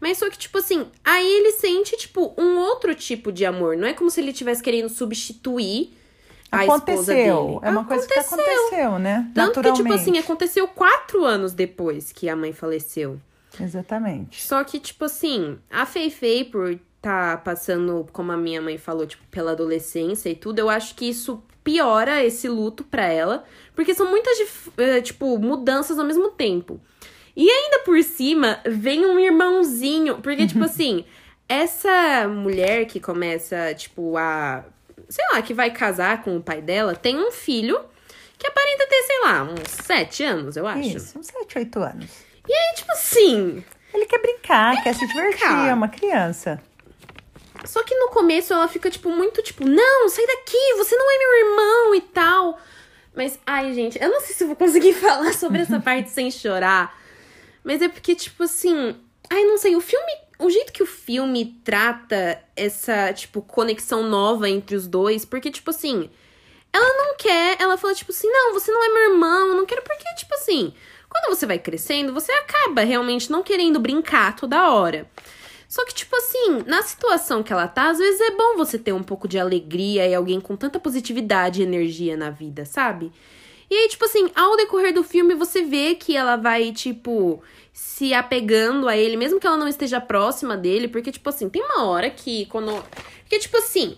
Mas 0.00 0.18
só 0.18 0.30
que, 0.30 0.38
tipo 0.38 0.58
assim, 0.58 0.86
aí 1.04 1.26
ele 1.26 1.52
sente, 1.52 1.96
tipo, 1.96 2.34
um 2.38 2.58
outro 2.58 2.94
tipo 2.94 3.32
de 3.32 3.44
amor. 3.44 3.76
Não 3.76 3.88
é 3.88 3.92
como 3.92 4.10
se 4.10 4.20
ele 4.20 4.30
estivesse 4.30 4.62
querendo 4.62 4.88
substituir 4.88 5.92
a 6.50 6.64
esposa 6.64 7.12
dele. 7.12 7.30
Aconteceu. 7.30 7.60
É 7.62 7.70
uma 7.70 7.84
coisa 7.84 8.06
que 8.06 8.18
aconteceu, 8.18 8.98
né? 8.98 9.30
Tanto 9.34 9.60
que, 9.60 9.72
tipo 9.72 9.92
assim, 9.92 10.18
aconteceu 10.18 10.68
quatro 10.68 11.24
anos 11.24 11.52
depois 11.52 12.12
que 12.12 12.28
a 12.28 12.36
mãe 12.36 12.52
faleceu. 12.52 13.20
Exatamente. 13.60 14.42
Só 14.42 14.62
que, 14.62 14.78
tipo 14.78 15.04
assim, 15.04 15.58
a 15.70 15.84
Fei 15.84 16.10
Fei, 16.10 16.44
por 16.44 16.78
tá 17.00 17.36
passando, 17.36 18.08
como 18.12 18.32
a 18.32 18.36
minha 18.36 18.60
mãe 18.60 18.76
falou, 18.76 19.06
tipo, 19.06 19.22
pela 19.30 19.52
adolescência 19.52 20.28
e 20.30 20.34
tudo, 20.34 20.58
eu 20.58 20.68
acho 20.68 20.94
que 20.94 21.08
isso 21.08 21.42
piora 21.62 22.24
esse 22.24 22.48
luto 22.48 22.82
pra 22.84 23.04
ela. 23.06 23.44
Porque 23.74 23.94
são 23.94 24.08
muitas, 24.08 24.38
eh, 24.76 25.00
tipo, 25.00 25.38
mudanças 25.38 25.98
ao 25.98 26.04
mesmo 26.04 26.30
tempo. 26.30 26.80
E 27.38 27.48
ainda 27.48 27.78
por 27.84 28.02
cima, 28.02 28.58
vem 28.66 29.06
um 29.06 29.16
irmãozinho. 29.16 30.20
Porque, 30.20 30.44
tipo 30.44 30.64
assim, 30.66 31.04
essa 31.48 32.26
mulher 32.26 32.86
que 32.86 32.98
começa, 32.98 33.72
tipo, 33.76 34.16
a. 34.16 34.64
Sei 35.08 35.24
lá, 35.32 35.40
que 35.40 35.54
vai 35.54 35.70
casar 35.70 36.22
com 36.22 36.36
o 36.36 36.42
pai 36.42 36.60
dela, 36.60 36.96
tem 36.96 37.16
um 37.16 37.30
filho 37.30 37.80
que 38.36 38.46
aparenta 38.46 38.86
ter, 38.88 39.02
sei 39.04 39.20
lá, 39.20 39.42
uns 39.44 39.70
sete 39.86 40.24
anos, 40.24 40.56
eu 40.56 40.66
acho. 40.66 40.96
Isso, 40.96 41.18
uns 41.18 41.26
sete, 41.28 41.58
oito 41.58 41.78
anos. 41.78 42.10
E 42.46 42.52
aí, 42.52 42.74
tipo 42.74 42.90
assim. 42.90 43.64
Ele 43.94 44.04
quer 44.04 44.20
brincar, 44.20 44.74
ele 44.74 44.82
quer, 44.82 44.94
se 44.94 45.06
divertir, 45.06 45.46
brincar. 45.46 45.68
é 45.70 45.72
uma 45.72 45.88
criança. 45.88 46.60
Só 47.64 47.82
que 47.84 47.94
no 47.94 48.08
começo 48.08 48.52
ela 48.52 48.68
fica, 48.68 48.90
tipo, 48.90 49.08
muito 49.10 49.42
tipo, 49.42 49.64
não, 49.64 50.08
sai 50.08 50.26
daqui, 50.26 50.74
você 50.76 50.96
não 50.96 51.10
é 51.10 51.18
meu 51.18 51.50
irmão 51.50 51.94
e 51.94 52.00
tal. 52.00 52.60
Mas, 53.14 53.38
ai, 53.46 53.72
gente, 53.74 54.00
eu 54.00 54.10
não 54.10 54.20
sei 54.20 54.34
se 54.34 54.44
eu 54.44 54.48
vou 54.48 54.56
conseguir 54.56 54.92
falar 55.00 55.32
sobre 55.32 55.62
essa 55.62 55.78
parte 55.80 56.10
sem 56.10 56.30
chorar. 56.30 56.98
Mas 57.62 57.82
é 57.82 57.88
porque, 57.88 58.14
tipo 58.14 58.42
assim. 58.42 58.96
Ai, 59.30 59.44
não 59.44 59.58
sei, 59.58 59.76
o 59.76 59.80
filme. 59.80 60.12
O 60.38 60.50
jeito 60.50 60.72
que 60.72 60.82
o 60.82 60.86
filme 60.86 61.60
trata 61.64 62.42
essa, 62.54 63.12
tipo, 63.12 63.42
conexão 63.42 64.04
nova 64.04 64.48
entre 64.48 64.76
os 64.76 64.86
dois, 64.86 65.24
porque, 65.24 65.50
tipo 65.50 65.70
assim. 65.70 66.10
Ela 66.72 66.98
não 66.98 67.16
quer, 67.16 67.56
ela 67.60 67.78
fala, 67.78 67.94
tipo 67.94 68.12
assim, 68.12 68.28
não, 68.28 68.52
você 68.52 68.70
não 68.70 68.84
é 68.84 68.88
meu 68.88 69.12
irmão, 69.12 69.56
não 69.56 69.66
quero, 69.66 69.82
porque, 69.82 70.04
tipo 70.16 70.34
assim. 70.34 70.72
Quando 71.08 71.34
você 71.34 71.46
vai 71.46 71.58
crescendo, 71.58 72.12
você 72.12 72.30
acaba 72.32 72.82
realmente 72.82 73.32
não 73.32 73.42
querendo 73.42 73.80
brincar 73.80 74.36
toda 74.36 74.70
hora. 74.70 75.10
Só 75.68 75.84
que, 75.84 75.94
tipo 75.94 76.16
assim, 76.16 76.62
na 76.66 76.82
situação 76.82 77.42
que 77.42 77.52
ela 77.52 77.68
tá, 77.68 77.90
às 77.90 77.98
vezes 77.98 78.20
é 78.20 78.30
bom 78.30 78.56
você 78.56 78.78
ter 78.78 78.92
um 78.92 79.02
pouco 79.02 79.28
de 79.28 79.38
alegria 79.38 80.06
e 80.06 80.14
alguém 80.14 80.40
com 80.40 80.56
tanta 80.56 80.80
positividade 80.80 81.60
e 81.60 81.64
energia 81.64 82.16
na 82.16 82.30
vida, 82.30 82.64
sabe? 82.64 83.12
E 83.70 83.74
aí, 83.74 83.88
tipo 83.88 84.04
assim, 84.04 84.30
ao 84.34 84.56
decorrer 84.56 84.94
do 84.94 85.04
filme, 85.04 85.34
você 85.34 85.62
vê 85.62 85.94
que 85.94 86.16
ela 86.16 86.36
vai, 86.36 86.72
tipo, 86.72 87.42
se 87.72 88.14
apegando 88.14 88.88
a 88.88 88.96
ele, 88.96 89.16
mesmo 89.16 89.38
que 89.38 89.46
ela 89.46 89.56
não 89.56 89.68
esteja 89.68 90.00
próxima 90.00 90.56
dele, 90.56 90.88
porque, 90.88 91.12
tipo 91.12 91.28
assim, 91.28 91.48
tem 91.48 91.62
uma 91.62 91.84
hora 91.84 92.08
que 92.08 92.46
quando. 92.46 92.82
Porque, 93.20 93.38
tipo 93.38 93.56
assim, 93.58 93.96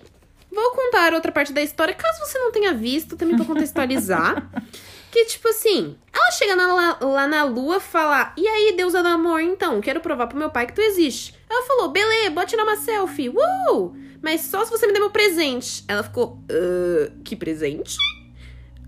vou 0.51 0.71
contar 0.73 1.15
outra 1.15 1.31
parte 1.31 1.53
da 1.53 1.63
história, 1.63 1.95
caso 1.95 2.19
você 2.19 2.39
não 2.39 2.51
tenha 2.51 2.75
visto, 2.75 3.17
também 3.17 3.37
pra 3.37 3.47
contextualizar. 3.47 4.51
que, 5.11 5.25
tipo 5.27 5.49
assim, 5.49 5.97
ela 6.13 6.31
chega 6.33 6.57
na, 6.57 6.99
lá 7.01 7.27
na 7.29 7.45
lua 7.45 7.79
fala: 7.79 8.35
E 8.37 8.47
aí, 8.47 8.75
deusa 8.77 9.03
do 9.03 9.09
amor, 9.09 9.41
então, 9.41 9.81
quero 9.81 10.01
provar 10.01 10.27
pro 10.27 10.39
meu 10.39 10.51
pai 10.51 10.67
que 10.67 10.75
tu 10.75 10.81
existe. 10.81 11.35
Ela 11.49 11.65
falou: 11.65 11.89
Beleza, 11.91 12.31
bora 12.31 12.47
tirar 12.47 12.65
uma 12.65 12.77
selfie. 12.77 13.29
Uh! 13.29 13.95
Mas 14.21 14.43
só 14.43 14.65
se 14.65 14.71
você 14.71 14.87
me 14.87 14.93
der 14.93 14.99
meu 14.99 15.11
presente. 15.11 15.85
Ela 15.87 16.03
ficou: 16.03 16.39
uh, 16.51 17.23
Que 17.25 17.37
presente? 17.37 17.97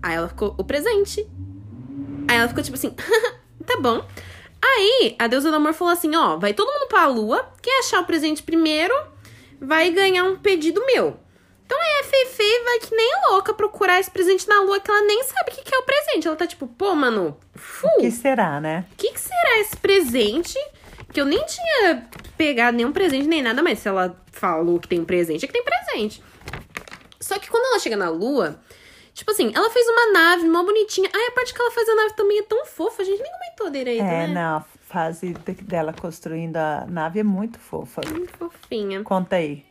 Aí 0.03 0.15
ela 0.15 0.27
ficou, 0.27 0.53
o 0.57 0.63
presente. 0.65 1.25
Aí 2.27 2.37
ela 2.37 2.49
ficou 2.49 2.61
tipo 2.61 2.75
assim, 2.75 2.93
tá 3.65 3.79
bom. 3.79 4.05
Aí 4.61 5.15
a 5.17 5.27
deusa 5.27 5.49
do 5.49 5.55
amor 5.55 5.73
falou 5.73 5.93
assim: 5.93 6.13
ó, 6.15 6.37
vai 6.37 6.53
todo 6.53 6.71
mundo 6.71 6.87
pra 6.89 7.07
lua, 7.07 7.49
quem 7.61 7.79
achar 7.79 8.01
o 8.01 8.05
presente 8.05 8.43
primeiro 8.43 8.93
vai 9.59 9.89
ganhar 9.91 10.25
um 10.25 10.37
pedido 10.37 10.85
meu. 10.85 11.17
Então 11.65 11.77
aí 11.81 12.01
a 12.01 12.03
Feifei 12.03 12.63
vai 12.65 12.79
que 12.79 12.93
nem 12.93 13.11
louca 13.29 13.53
procurar 13.53 13.99
esse 13.99 14.11
presente 14.11 14.47
na 14.47 14.61
lua, 14.61 14.79
que 14.79 14.91
ela 14.91 15.01
nem 15.01 15.23
sabe 15.23 15.51
o 15.51 15.55
que, 15.55 15.63
que 15.63 15.73
é 15.73 15.77
o 15.77 15.83
presente. 15.83 16.27
Ela 16.27 16.35
tá 16.35 16.45
tipo, 16.45 16.67
pô, 16.67 16.93
mano, 16.93 17.37
fu. 17.55 17.87
O 17.97 18.01
que 18.01 18.11
será, 18.11 18.59
né? 18.59 18.85
O 18.91 18.95
que, 18.97 19.11
que 19.11 19.19
será 19.19 19.59
esse 19.59 19.77
presente? 19.77 20.59
Que 21.11 21.21
eu 21.21 21.25
nem 21.25 21.43
tinha 21.45 22.09
pegado 22.37 22.75
nenhum 22.75 22.91
presente 22.91 23.27
nem 23.27 23.41
nada, 23.41 23.63
mas 23.63 23.79
se 23.79 23.87
ela 23.87 24.21
falou 24.31 24.79
que 24.79 24.87
tem 24.87 24.99
um 24.99 25.05
presente, 25.05 25.45
é 25.45 25.47
que 25.47 25.53
tem 25.53 25.63
presente. 25.63 26.21
Só 27.19 27.39
que 27.39 27.49
quando 27.49 27.65
ela 27.65 27.79
chega 27.79 27.95
na 27.95 28.09
lua, 28.09 28.59
Tipo 29.13 29.31
assim, 29.31 29.51
ela 29.55 29.69
fez 29.69 29.85
uma 29.87 30.11
nave 30.11 30.47
mó 30.47 30.63
bonitinha. 30.63 31.09
Ai, 31.13 31.27
a 31.27 31.31
parte 31.31 31.53
que 31.53 31.61
ela 31.61 31.71
faz 31.71 31.87
a 31.87 31.95
nave 31.95 32.13
também 32.15 32.39
é 32.39 32.43
tão 32.43 32.65
fofa, 32.65 33.03
a 33.03 33.05
gente 33.05 33.21
nem 33.21 33.31
comentou 33.31 33.69
direito, 33.69 34.01
é, 34.01 34.27
né? 34.27 34.33
não, 34.33 34.57
a 34.57 34.65
fase 34.81 35.33
dela 35.61 35.93
construindo 35.93 36.57
a 36.57 36.85
nave 36.87 37.19
é 37.19 37.23
muito 37.23 37.59
fofa. 37.59 38.01
Muito 38.09 38.35
fofinha. 38.37 39.03
Conta 39.03 39.35
aí. 39.35 39.63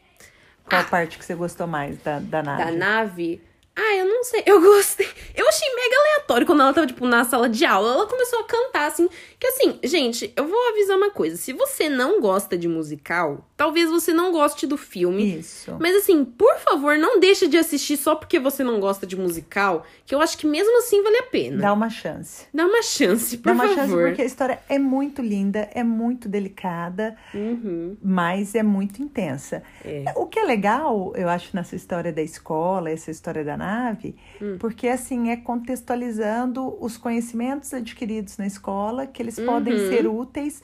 Qual 0.65 0.81
ah, 0.81 0.85
parte 0.85 1.19
que 1.19 1.25
você 1.25 1.35
gostou 1.35 1.67
mais 1.67 1.99
da, 2.03 2.21
da 2.21 2.43
nave? 2.43 2.65
Da 2.65 2.71
nave? 2.71 3.43
Ah, 3.75 3.97
eu 3.97 4.07
não 4.07 4.23
sei. 4.23 4.43
Eu 4.45 4.61
gostei. 4.61 5.09
Eu 5.35 5.49
achei 5.49 5.69
mega 5.75 5.97
aleatório 5.97 6.47
quando 6.47 6.61
ela 6.61 6.75
tava, 6.75 6.87
tipo, 6.87 7.07
na 7.07 7.25
sala 7.25 7.49
de 7.49 7.65
aula. 7.65 7.95
Ela 7.95 8.07
começou 8.07 8.41
a 8.41 8.45
cantar, 8.45 8.87
assim. 8.87 9.09
Que 9.39 9.47
assim, 9.47 9.79
gente, 9.83 10.33
eu 10.37 10.47
vou 10.47 10.69
avisar 10.69 10.97
uma 10.97 11.11
coisa. 11.11 11.37
Se 11.37 11.53
você 11.53 11.89
não 11.89 12.21
gosta 12.21 12.57
de 12.57 12.69
musical, 12.69 13.49
talvez 13.57 13.89
você 13.89 14.13
não 14.13 14.31
goste 14.31 14.67
do 14.67 14.77
filme. 14.77 15.39
Isso. 15.39 15.75
Mas 15.81 15.97
assim, 15.97 16.25
por 16.25 16.59
favor, 16.59 16.99
não 16.99 17.19
deixe 17.19 17.49
de 17.49 17.57
assistir 17.57 17.97
só 17.97 18.15
porque 18.15 18.39
você 18.39 18.63
não 18.63 18.79
gosta 18.79 19.07
de 19.07 19.17
musical. 19.17 19.87
Que 20.05 20.15
eu 20.15 20.21
acho 20.21 20.37
que 20.37 20.47
mesmo 20.47 20.79
assim 20.79 21.03
vale 21.03 21.17
a 21.17 21.23
pena. 21.25 21.63
Dá 21.63 21.73
uma 21.73 21.89
chance. 21.89 22.47
Dá 22.53 22.67
uma 22.67 22.83
chance, 22.83 23.39
por 23.39 23.47
Dá 23.47 23.53
uma 23.53 23.69
favor. 23.69 23.75
chance 23.77 23.93
porque 23.95 24.23
a 24.23 24.27
história 24.27 24.61
é 24.69 24.79
muito 24.79 25.23
linda, 25.23 25.71
é 25.73 25.83
muito 25.83 26.29
delicada, 26.29 27.17
uhum. 27.35 27.97
mas 28.03 28.55
é 28.55 28.63
muito 28.63 29.03
intensa. 29.03 29.63
É. 29.85 30.13
O 30.15 30.27
que 30.27 30.39
é 30.39 30.45
legal, 30.45 31.13
eu 31.17 31.29
acho, 31.29 31.55
nessa 31.57 31.75
história 31.75 32.13
da 32.13 32.23
escola, 32.23 32.91
essa 32.91 33.11
história 33.11 33.43
da 33.43 33.57
nave, 33.63 34.17
hum. 34.41 34.57
porque 34.59 34.89
assim 34.89 35.31
é 35.31 35.37
contextualizando 35.37 36.77
os 36.81 36.97
conhecimentos 36.97 37.73
adquiridos 37.73 38.37
na 38.37 38.47
escola, 38.47 39.07
que 39.07 39.23
eles 39.23 39.39
uhum. 39.39 39.47
podem 39.47 39.79
ser 39.89 40.07
úteis. 40.07 40.63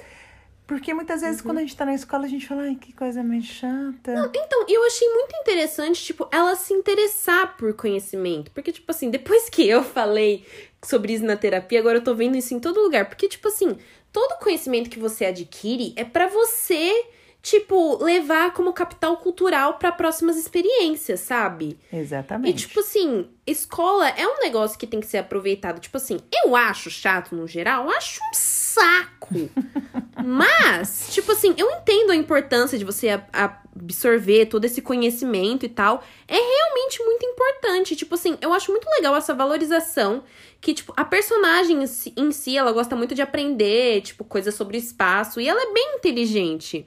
Porque 0.66 0.92
muitas 0.92 1.22
vezes, 1.22 1.40
uhum. 1.40 1.46
quando 1.46 1.58
a 1.58 1.60
gente 1.62 1.76
tá 1.76 1.86
na 1.86 1.94
escola, 1.94 2.26
a 2.26 2.28
gente 2.28 2.46
fala, 2.46 2.62
ai, 2.62 2.74
que 2.74 2.92
coisa 2.92 3.22
mais 3.22 3.44
chata. 3.44 4.12
Não, 4.12 4.26
então, 4.26 4.66
eu 4.68 4.84
achei 4.84 5.08
muito 5.08 5.34
interessante, 5.36 6.04
tipo, 6.04 6.28
ela 6.30 6.54
se 6.56 6.74
interessar 6.74 7.56
por 7.56 7.72
conhecimento. 7.72 8.50
Porque, 8.50 8.70
tipo 8.70 8.90
assim, 8.90 9.08
depois 9.08 9.48
que 9.48 9.66
eu 9.66 9.82
falei 9.82 10.44
sobre 10.84 11.14
isso 11.14 11.24
na 11.24 11.36
terapia, 11.36 11.80
agora 11.80 11.98
eu 11.98 12.04
tô 12.04 12.14
vendo 12.14 12.36
isso 12.36 12.52
em 12.52 12.60
todo 12.60 12.82
lugar. 12.82 13.08
Porque, 13.08 13.28
tipo 13.28 13.48
assim, 13.48 13.78
todo 14.12 14.38
conhecimento 14.40 14.90
que 14.90 14.98
você 14.98 15.24
adquire 15.24 15.94
é 15.96 16.04
para 16.04 16.26
você 16.26 16.92
tipo, 17.42 18.02
levar 18.02 18.52
como 18.52 18.72
capital 18.72 19.16
cultural 19.16 19.74
para 19.74 19.92
próximas 19.92 20.36
experiências, 20.36 21.20
sabe? 21.20 21.78
Exatamente. 21.92 22.64
E, 22.64 22.66
tipo 22.66 22.80
assim, 22.80 23.28
escola 23.46 24.08
é 24.08 24.26
um 24.26 24.40
negócio 24.40 24.78
que 24.78 24.86
tem 24.86 25.00
que 25.00 25.06
ser 25.06 25.18
aproveitado. 25.18 25.80
Tipo 25.80 25.96
assim, 25.96 26.18
eu 26.44 26.56
acho 26.56 26.90
chato 26.90 27.34
no 27.34 27.46
geral, 27.46 27.88
acho 27.90 28.20
um 28.22 28.34
saco. 28.34 29.50
Mas, 30.24 31.08
tipo 31.10 31.32
assim, 31.32 31.54
eu 31.56 31.70
entendo 31.70 32.10
a 32.10 32.16
importância 32.16 32.76
de 32.76 32.84
você 32.84 33.08
absorver 33.32 34.46
todo 34.46 34.64
esse 34.64 34.82
conhecimento 34.82 35.64
e 35.64 35.68
tal. 35.68 36.02
É 36.26 36.34
realmente 36.36 37.02
muito 37.04 37.24
importante. 37.24 37.94
Tipo 37.94 38.16
assim, 38.16 38.36
eu 38.40 38.52
acho 38.52 38.72
muito 38.72 38.88
legal 38.90 39.14
essa 39.14 39.32
valorização 39.32 40.24
que, 40.60 40.74
tipo, 40.74 40.92
a 40.96 41.04
personagem 41.04 41.84
em 42.16 42.32
si, 42.32 42.56
ela 42.56 42.72
gosta 42.72 42.96
muito 42.96 43.14
de 43.14 43.22
aprender, 43.22 44.02
tipo, 44.02 44.24
coisas 44.24 44.54
sobre 44.54 44.76
espaço. 44.76 45.40
E 45.40 45.48
ela 45.48 45.62
é 45.62 45.72
bem 45.72 45.94
inteligente. 45.96 46.84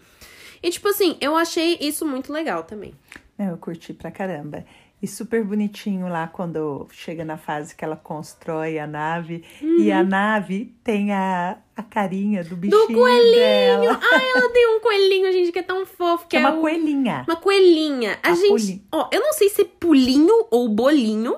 E, 0.62 0.70
tipo 0.70 0.88
assim, 0.88 1.18
eu 1.20 1.36
achei 1.36 1.78
isso 1.82 2.06
muito 2.06 2.32
legal 2.32 2.64
também. 2.64 2.94
Eu 3.38 3.58
curti 3.58 3.94
pra 3.94 4.12
caramba. 4.12 4.64
E 5.02 5.08
super 5.08 5.44
bonitinho 5.44 6.08
lá 6.08 6.28
quando 6.28 6.88
chega 6.92 7.26
na 7.26 7.36
fase 7.36 7.76
que 7.76 7.84
ela 7.84 7.96
constrói 7.96 8.78
a 8.78 8.86
nave. 8.86 9.44
Uhum. 9.60 9.80
E 9.80 9.92
a 9.92 10.04
nave 10.04 10.76
tem 10.84 11.12
a, 11.12 11.58
a 11.76 11.82
carinha 11.82 12.44
do 12.44 12.56
bichinho 12.56 12.88
Do 12.88 12.94
coelhinho! 12.94 13.34
Dela. 13.34 14.00
Ai, 14.00 14.30
ela 14.36 14.50
tem 14.50 14.68
um 14.68 14.80
coelhinho, 14.80 15.32
gente, 15.32 15.52
que 15.52 15.58
é 15.58 15.64
tão 15.64 15.88
fofo. 15.88 16.28
Que 16.28 16.38
é, 16.38 16.40
é 16.40 16.48
uma 16.48 16.56
o... 16.56 16.62
coelhinha. 16.62 17.26
Uma 17.28 17.36
coelhinha. 17.36 18.20
A, 18.22 18.30
a 18.30 18.36
gente... 18.36 18.86
Ó, 18.92 19.10
eu 19.12 19.22
não 19.22 19.34
sei 19.34 19.50
se 19.50 19.64
é 19.64 19.66
pulinho 19.66 20.46
ou 20.52 20.70
bolinho. 20.70 21.36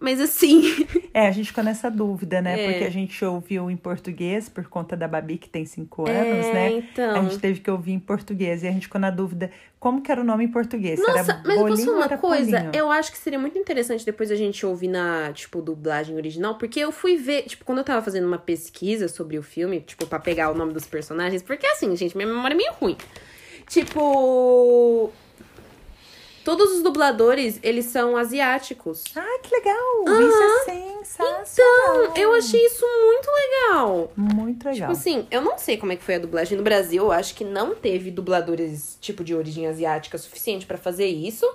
Mas 0.00 0.20
assim. 0.20 0.62
É, 1.14 1.26
a 1.26 1.32
gente 1.32 1.46
ficou 1.46 1.64
nessa 1.64 1.90
dúvida, 1.90 2.40
né? 2.40 2.62
É. 2.62 2.70
Porque 2.70 2.84
a 2.84 2.90
gente 2.90 3.24
ouviu 3.24 3.68
em 3.68 3.76
português 3.76 4.48
por 4.48 4.68
conta 4.68 4.96
da 4.96 5.08
Babi, 5.08 5.36
que 5.36 5.48
tem 5.48 5.64
cinco 5.64 6.08
É, 6.08 6.20
anos, 6.20 6.46
né? 6.54 6.70
então. 6.70 7.16
A 7.16 7.22
gente 7.24 7.38
teve 7.40 7.58
que 7.58 7.68
ouvir 7.68 7.90
em 7.92 7.98
português. 7.98 8.62
E 8.62 8.68
a 8.68 8.70
gente 8.70 8.82
ficou 8.82 9.00
na 9.00 9.10
dúvida 9.10 9.50
como 9.80 10.00
que 10.00 10.12
era 10.12 10.20
o 10.20 10.24
nome 10.24 10.44
em 10.44 10.48
português. 10.48 11.00
Nossa, 11.00 11.32
era 11.32 11.42
mas 11.44 11.56
eu 11.56 11.62
posso 11.62 11.68
bolinho 11.68 11.86
falar 11.86 12.06
uma 12.06 12.18
coisa? 12.18 12.60
polinho? 12.60 12.70
Eu 12.72 12.92
acho 12.92 13.10
que 13.10 13.18
seria 13.18 13.38
muito 13.38 13.58
interessante 13.58 14.04
depois 14.04 14.30
a 14.30 14.36
gente 14.36 14.64
ouvir 14.64 14.86
na, 14.86 15.32
tipo, 15.32 15.60
dublagem 15.60 16.14
original, 16.14 16.56
porque 16.56 16.78
eu 16.78 16.92
fui 16.92 17.16
ver, 17.16 17.42
tipo, 17.44 17.64
quando 17.64 17.78
eu 17.78 17.84
tava 17.84 18.00
fazendo 18.00 18.28
uma 18.28 18.38
pesquisa 18.38 19.08
sobre 19.08 19.38
o 19.38 19.42
filme, 19.42 19.80
tipo, 19.80 20.06
pra 20.06 20.20
pegar 20.20 20.52
o 20.52 20.54
nome 20.54 20.72
dos 20.72 20.86
personagens, 20.86 21.42
porque 21.42 21.66
assim, 21.66 21.96
gente, 21.96 22.16
minha 22.16 22.28
memória 22.28 22.54
é 22.54 22.56
meio 22.56 22.72
ruim. 22.74 22.96
Tipo. 23.66 25.10
Todos 26.48 26.72
os 26.72 26.82
dubladores, 26.82 27.60
eles 27.62 27.84
são 27.84 28.16
asiáticos. 28.16 29.04
Ah, 29.14 29.38
que 29.42 29.54
legal! 29.54 30.04
Isso 30.06 30.70
é 30.70 31.04
sensacional! 31.04 32.04
Então, 32.04 32.16
eu 32.16 32.32
achei 32.32 32.64
isso 32.64 32.86
muito 32.86 33.28
legal. 33.30 34.12
Muito 34.16 34.64
legal. 34.64 34.88
Tipo 34.88 34.92
assim, 34.92 35.26
eu 35.30 35.42
não 35.42 35.58
sei 35.58 35.76
como 35.76 35.92
é 35.92 35.96
que 35.96 36.02
foi 36.02 36.14
a 36.14 36.18
dublagem 36.18 36.56
no 36.56 36.64
Brasil. 36.64 37.04
Eu 37.04 37.12
acho 37.12 37.34
que 37.34 37.44
não 37.44 37.74
teve 37.74 38.10
dubladores, 38.10 38.96
tipo, 38.98 39.22
de 39.22 39.34
origem 39.34 39.66
asiática 39.66 40.16
suficiente 40.16 40.64
pra 40.64 40.78
fazer 40.78 41.08
isso. 41.08 41.46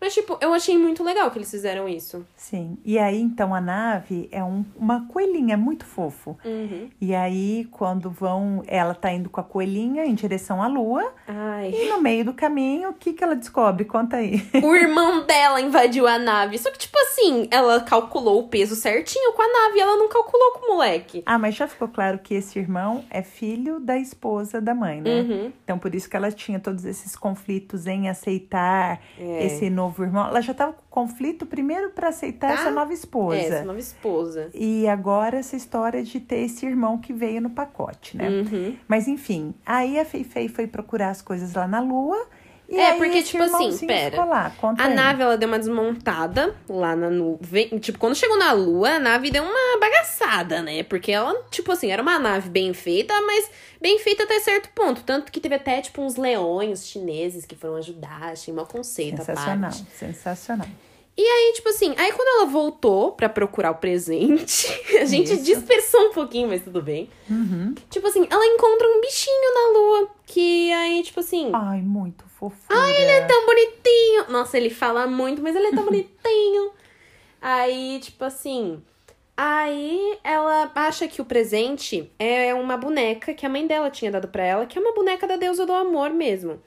Mas, 0.00 0.14
tipo, 0.14 0.38
eu 0.40 0.54
achei 0.54 0.78
muito 0.78 1.02
legal 1.02 1.30
que 1.30 1.38
eles 1.38 1.50
fizeram 1.50 1.88
isso. 1.88 2.24
Sim. 2.36 2.78
E 2.84 2.98
aí, 2.98 3.20
então, 3.20 3.52
a 3.54 3.60
nave 3.60 4.28
é 4.30 4.42
um- 4.44 4.64
uma 4.76 5.06
coelhinha 5.08 5.56
muito 5.56 5.84
fofo. 5.84 6.38
Uhum. 6.44 6.88
E 7.00 7.14
aí, 7.14 7.66
quando 7.70 8.08
vão. 8.10 8.62
Ela 8.66 8.94
tá 8.94 9.12
indo 9.12 9.28
com 9.28 9.40
a 9.40 9.44
coelhinha 9.44 10.04
em 10.04 10.14
direção 10.14 10.62
à 10.62 10.68
lua. 10.68 11.12
Ai. 11.26 11.72
E 11.74 11.88
no 11.88 12.00
meio 12.00 12.24
do 12.26 12.32
caminho, 12.32 12.90
o 12.90 12.94
que, 12.94 13.12
que 13.12 13.24
ela 13.24 13.34
descobre? 13.34 13.84
Conta 13.84 14.18
aí. 14.18 14.40
O 14.62 14.74
irmão 14.76 15.24
dela 15.26 15.60
invadiu 15.60 16.06
a 16.06 16.18
nave. 16.18 16.58
Só 16.58 16.70
que, 16.70 16.78
tipo 16.78 16.96
assim, 16.98 17.48
ela 17.50 17.80
calculou 17.80 18.40
o 18.40 18.48
peso 18.48 18.76
certinho 18.76 19.32
com 19.32 19.42
a 19.42 19.48
nave. 19.68 19.80
Ela 19.80 19.96
não 19.96 20.08
calculou 20.08 20.52
com 20.52 20.66
o 20.66 20.74
moleque. 20.74 21.22
Ah, 21.26 21.38
mas 21.38 21.54
já 21.56 21.66
ficou 21.66 21.88
claro 21.88 22.18
que 22.18 22.34
esse 22.34 22.58
irmão 22.58 23.04
é 23.10 23.22
filho 23.22 23.80
da 23.80 23.96
esposa 23.98 24.60
da 24.60 24.74
mãe, 24.74 25.00
né? 25.00 25.20
Uhum. 25.22 25.52
Então, 25.64 25.78
por 25.78 25.94
isso 25.94 26.08
que 26.08 26.16
ela 26.16 26.30
tinha 26.30 26.60
todos 26.60 26.84
esses 26.84 27.16
conflitos 27.16 27.86
em 27.86 28.08
aceitar 28.08 29.00
É. 29.18 29.46
esse 29.46 29.68
novo 29.70 29.87
irmão. 30.04 30.26
Ela 30.26 30.40
já 30.40 30.52
tava 30.54 30.72
com 30.72 30.82
conflito 30.88 31.46
primeiro 31.46 31.90
para 31.90 32.08
aceitar 32.08 32.48
Tá. 32.48 32.54
essa 32.54 32.70
nova 32.70 32.92
esposa. 32.92 33.36
É, 33.36 33.44
essa 33.46 33.64
nova 33.64 33.78
esposa. 33.78 34.50
E 34.54 34.86
agora 34.88 35.38
essa 35.38 35.56
história 35.56 36.02
de 36.02 36.18
ter 36.20 36.40
esse 36.40 36.66
irmão 36.66 36.98
que 36.98 37.12
veio 37.12 37.40
no 37.40 37.50
pacote, 37.50 38.16
né? 38.16 38.28
Uhum. 38.28 38.76
Mas 38.88 39.06
enfim, 39.08 39.54
aí 39.64 39.98
a 39.98 40.04
Feifei 40.04 40.48
foi 40.48 40.66
procurar 40.66 41.10
as 41.10 41.22
coisas 41.22 41.54
lá 41.54 41.66
na 41.68 41.80
lua. 41.80 42.26
E 42.70 42.76
É, 42.78 42.90
aí 42.92 42.98
porque, 42.98 43.22
tipo 43.22 43.42
assim, 43.42 43.86
pera. 43.86 44.24
lá. 44.24 44.52
A 44.78 44.84
aí. 44.84 44.94
nave, 44.94 45.22
ela 45.22 45.38
deu 45.38 45.48
uma 45.48 45.58
desmontada 45.58 46.54
lá 46.68 46.94
na 46.94 47.08
nuvem. 47.08 47.68
Tipo, 47.78 47.98
quando 47.98 48.14
chegou 48.14 48.36
na 48.38 48.52
lua, 48.52 48.90
a 48.90 48.98
nave 48.98 49.30
deu 49.30 49.42
uma 49.42 49.78
bagaçada, 49.80 50.60
né? 50.60 50.82
Porque 50.82 51.10
ela, 51.10 51.34
tipo 51.50 51.72
assim, 51.72 51.90
era 51.90 52.02
uma 52.02 52.18
nave 52.18 52.50
bem 52.50 52.74
feita, 52.74 53.14
mas 53.22 53.50
bem 53.80 53.98
feita 53.98 54.24
até 54.24 54.38
certo 54.40 54.68
ponto. 54.74 55.02
Tanto 55.02 55.32
que 55.32 55.40
teve 55.40 55.54
até, 55.54 55.80
tipo, 55.80 56.02
uns 56.02 56.16
leões 56.16 56.86
chineses 56.86 57.46
que 57.46 57.56
foram 57.56 57.76
ajudar. 57.76 58.32
Achei 58.32 58.52
um 58.52 58.62
conceito 58.66 59.16
Sensacional, 59.24 59.70
parte. 59.70 59.86
sensacional. 59.96 60.68
E 61.20 61.20
aí, 61.20 61.52
tipo 61.52 61.68
assim, 61.68 61.96
aí 61.98 62.12
quando 62.12 62.28
ela 62.28 62.46
voltou 62.46 63.10
pra 63.10 63.28
procurar 63.28 63.72
o 63.72 63.74
presente, 63.74 64.68
a 65.02 65.04
gente 65.04 65.32
Isso. 65.32 65.42
dispersou 65.42 66.10
um 66.10 66.12
pouquinho, 66.12 66.46
mas 66.46 66.62
tudo 66.62 66.80
bem. 66.80 67.10
Uhum. 67.28 67.74
Tipo 67.90 68.06
assim, 68.06 68.24
ela 68.30 68.46
encontra 68.46 68.86
um 68.86 69.00
bichinho 69.00 69.52
na 69.52 69.78
lua. 69.80 70.10
Que 70.24 70.70
aí, 70.72 71.02
tipo 71.02 71.18
assim. 71.18 71.50
Ai, 71.52 71.80
muito 71.80 72.24
fofura. 72.28 72.78
Ai, 72.78 73.02
ele 73.02 73.10
é 73.10 73.26
tão 73.26 73.46
bonitinho. 73.46 74.30
Nossa, 74.30 74.56
ele 74.56 74.70
fala 74.70 75.08
muito, 75.08 75.42
mas 75.42 75.56
ele 75.56 75.66
é 75.66 75.72
tão 75.72 75.82
bonitinho. 75.86 76.70
Aí, 77.42 77.98
tipo 78.00 78.24
assim. 78.24 78.80
Aí 79.36 80.18
ela 80.22 80.70
acha 80.72 81.08
que 81.08 81.20
o 81.20 81.24
presente 81.24 82.12
é 82.16 82.54
uma 82.54 82.76
boneca 82.76 83.34
que 83.34 83.44
a 83.44 83.48
mãe 83.48 83.66
dela 83.66 83.90
tinha 83.90 84.10
dado 84.10 84.28
pra 84.28 84.44
ela, 84.44 84.66
que 84.66 84.78
é 84.78 84.80
uma 84.80 84.94
boneca 84.94 85.26
da 85.26 85.36
deusa 85.36 85.66
do 85.66 85.72
amor 85.72 86.10
mesmo. 86.10 86.60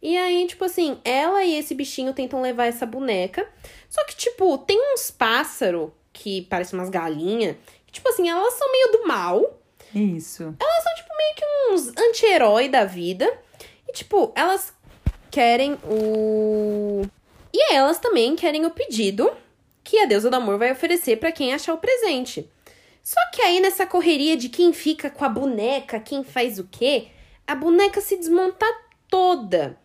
E 0.00 0.16
aí, 0.16 0.46
tipo 0.46 0.64
assim, 0.64 0.98
ela 1.04 1.44
e 1.44 1.56
esse 1.56 1.74
bichinho 1.74 2.12
tentam 2.12 2.40
levar 2.40 2.66
essa 2.66 2.86
boneca. 2.86 3.48
Só 3.88 4.04
que, 4.04 4.16
tipo, 4.16 4.58
tem 4.58 4.78
uns 4.92 5.10
pássaros 5.10 5.90
que 6.12 6.42
parecem 6.42 6.78
umas 6.78 6.90
galinhas. 6.90 7.56
Que, 7.86 7.94
tipo 7.94 8.08
assim, 8.08 8.28
elas 8.28 8.54
são 8.54 8.70
meio 8.70 8.92
do 8.92 9.06
mal 9.06 9.60
Isso. 9.94 10.54
meio 11.16 11.34
que 11.34 11.44
uns 11.70 11.88
anti-herói 11.96 12.68
da 12.68 12.84
vida. 12.84 13.26
E, 13.88 13.92
tipo, 13.92 14.32
elas 14.34 14.72
querem 15.30 15.74
o. 15.84 17.02
E 17.52 17.74
elas 17.74 17.98
também 17.98 18.36
querem 18.36 18.66
o 18.66 18.70
pedido 18.70 19.30
que 19.82 19.98
a 19.98 20.06
deusa 20.06 20.28
do 20.28 20.36
amor 20.36 20.58
vai 20.58 20.72
oferecer 20.72 21.16
pra 21.16 21.32
quem 21.32 21.54
achar 21.54 21.72
o 21.72 21.78
presente. 21.78 22.50
Só 23.02 23.20
que 23.32 23.40
aí, 23.40 23.60
nessa 23.60 23.86
correria 23.86 24.36
de 24.36 24.48
quem 24.48 24.72
fica 24.72 25.08
com 25.08 25.24
a 25.24 25.28
boneca, 25.28 26.00
quem 26.00 26.24
faz 26.24 26.58
o 26.58 26.64
quê, 26.64 27.08
a 27.46 27.54
boneca 27.54 28.00
se 28.00 28.16
desmonta 28.16 28.66
toda. 29.08 29.78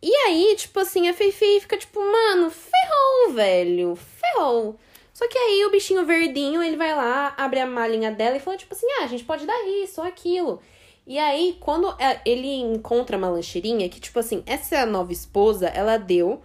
E 0.00 0.14
aí, 0.14 0.54
tipo 0.56 0.78
assim, 0.78 1.08
a 1.08 1.14
Feifei 1.14 1.60
fica 1.60 1.76
tipo, 1.76 2.00
mano, 2.00 2.50
ferrou, 2.50 3.34
velho, 3.34 3.96
ferrou. 3.96 4.78
Só 5.12 5.26
que 5.28 5.36
aí 5.36 5.64
o 5.64 5.70
bichinho 5.70 6.06
verdinho, 6.06 6.62
ele 6.62 6.76
vai 6.76 6.94
lá, 6.94 7.34
abre 7.36 7.58
a 7.58 7.66
malinha 7.66 8.12
dela 8.12 8.36
e 8.36 8.40
fala, 8.40 8.56
tipo 8.56 8.72
assim, 8.72 8.86
ah, 9.00 9.04
a 9.04 9.06
gente 9.08 9.24
pode 9.24 9.44
dar 9.44 9.60
isso 9.82 10.00
ou 10.00 10.06
aquilo. 10.06 10.60
E 11.04 11.18
aí, 11.18 11.56
quando 11.58 11.88
é, 11.98 12.20
ele 12.24 12.54
encontra 12.60 13.16
uma 13.16 13.28
lancheirinha, 13.28 13.88
que, 13.88 13.98
tipo 13.98 14.18
assim, 14.18 14.42
essa 14.46 14.86
nova 14.86 15.12
esposa, 15.12 15.66
ela 15.68 15.96
deu 15.96 16.40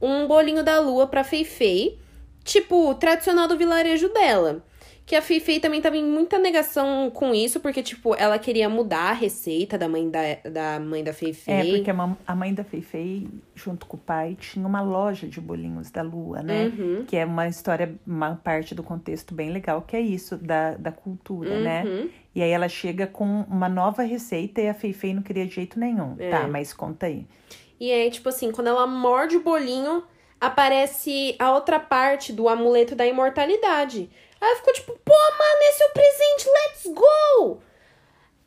um 0.00 0.28
bolinho 0.28 0.62
da 0.62 0.78
lua 0.78 1.06
pra 1.06 1.24
Feifei, 1.24 1.98
tipo, 2.44 2.94
tradicional 2.94 3.48
do 3.48 3.56
vilarejo 3.58 4.08
dela. 4.10 4.64
Que 5.04 5.16
a 5.16 5.22
Feifei 5.22 5.58
também 5.58 5.80
tava 5.80 5.96
em 5.96 6.04
muita 6.04 6.38
negação 6.38 7.10
com 7.10 7.34
isso, 7.34 7.58
porque, 7.58 7.82
tipo, 7.82 8.14
ela 8.14 8.38
queria 8.38 8.68
mudar 8.68 9.10
a 9.10 9.12
receita 9.12 9.76
da 9.76 9.88
mãe 9.88 10.08
da, 10.08 10.20
da 10.48 10.80
mãe 10.80 11.02
da 11.02 11.12
Feifei. 11.12 11.54
É, 11.54 11.76
porque 11.76 11.90
a, 12.26 12.34
mãe 12.36 12.54
da 12.54 12.62
Feifei, 12.62 13.28
junto 13.54 13.84
com 13.86 13.96
o 13.96 14.00
pai, 14.00 14.36
tinha 14.38 14.66
uma 14.66 14.80
loja 14.80 15.26
de 15.26 15.40
bolinhos 15.40 15.90
da 15.90 16.02
lua, 16.02 16.40
né? 16.42 16.66
Uhum. 16.66 17.04
Que 17.04 17.16
é 17.16 17.24
uma 17.24 17.48
história, 17.48 17.94
uma 18.06 18.36
parte 18.36 18.74
do 18.74 18.82
contexto 18.82 19.34
bem 19.34 19.50
legal, 19.50 19.82
que 19.82 19.96
é 19.96 20.00
isso, 20.00 20.36
da, 20.36 20.74
da 20.74 20.92
cultura, 20.92 21.60
né? 21.60 21.82
Uhum. 21.84 22.08
E 22.34 22.42
aí 22.42 22.50
ela 22.50 22.68
chega 22.68 23.06
com 23.06 23.42
uma 23.48 23.68
nova 23.68 24.02
receita 24.02 24.60
e 24.60 24.68
a 24.68 24.74
Feifei 24.74 25.12
não 25.12 25.22
queria 25.22 25.46
de 25.46 25.54
jeito 25.54 25.78
nenhum. 25.78 26.14
É. 26.18 26.30
Tá, 26.30 26.46
mas 26.46 26.72
conta 26.72 27.06
aí. 27.06 27.26
E 27.78 27.90
aí, 27.90 28.08
tipo 28.10 28.28
assim, 28.28 28.52
quando 28.52 28.68
ela 28.68 28.86
morde 28.86 29.36
o 29.36 29.42
bolinho, 29.42 30.04
aparece 30.40 31.34
a 31.38 31.52
outra 31.52 31.78
parte 31.78 32.32
do 32.32 32.48
amuleto 32.48 32.94
da 32.94 33.06
imortalidade. 33.06 34.08
Aí 34.42 34.48
ela 34.48 34.56
ficou 34.56 34.74
tipo, 34.74 34.92
pô, 35.04 35.14
mano, 35.14 35.62
esse 35.70 35.82
é 35.84 35.86
o 35.86 35.92
presente, 35.92 36.50
let's 36.50 36.94
go! 36.94 37.60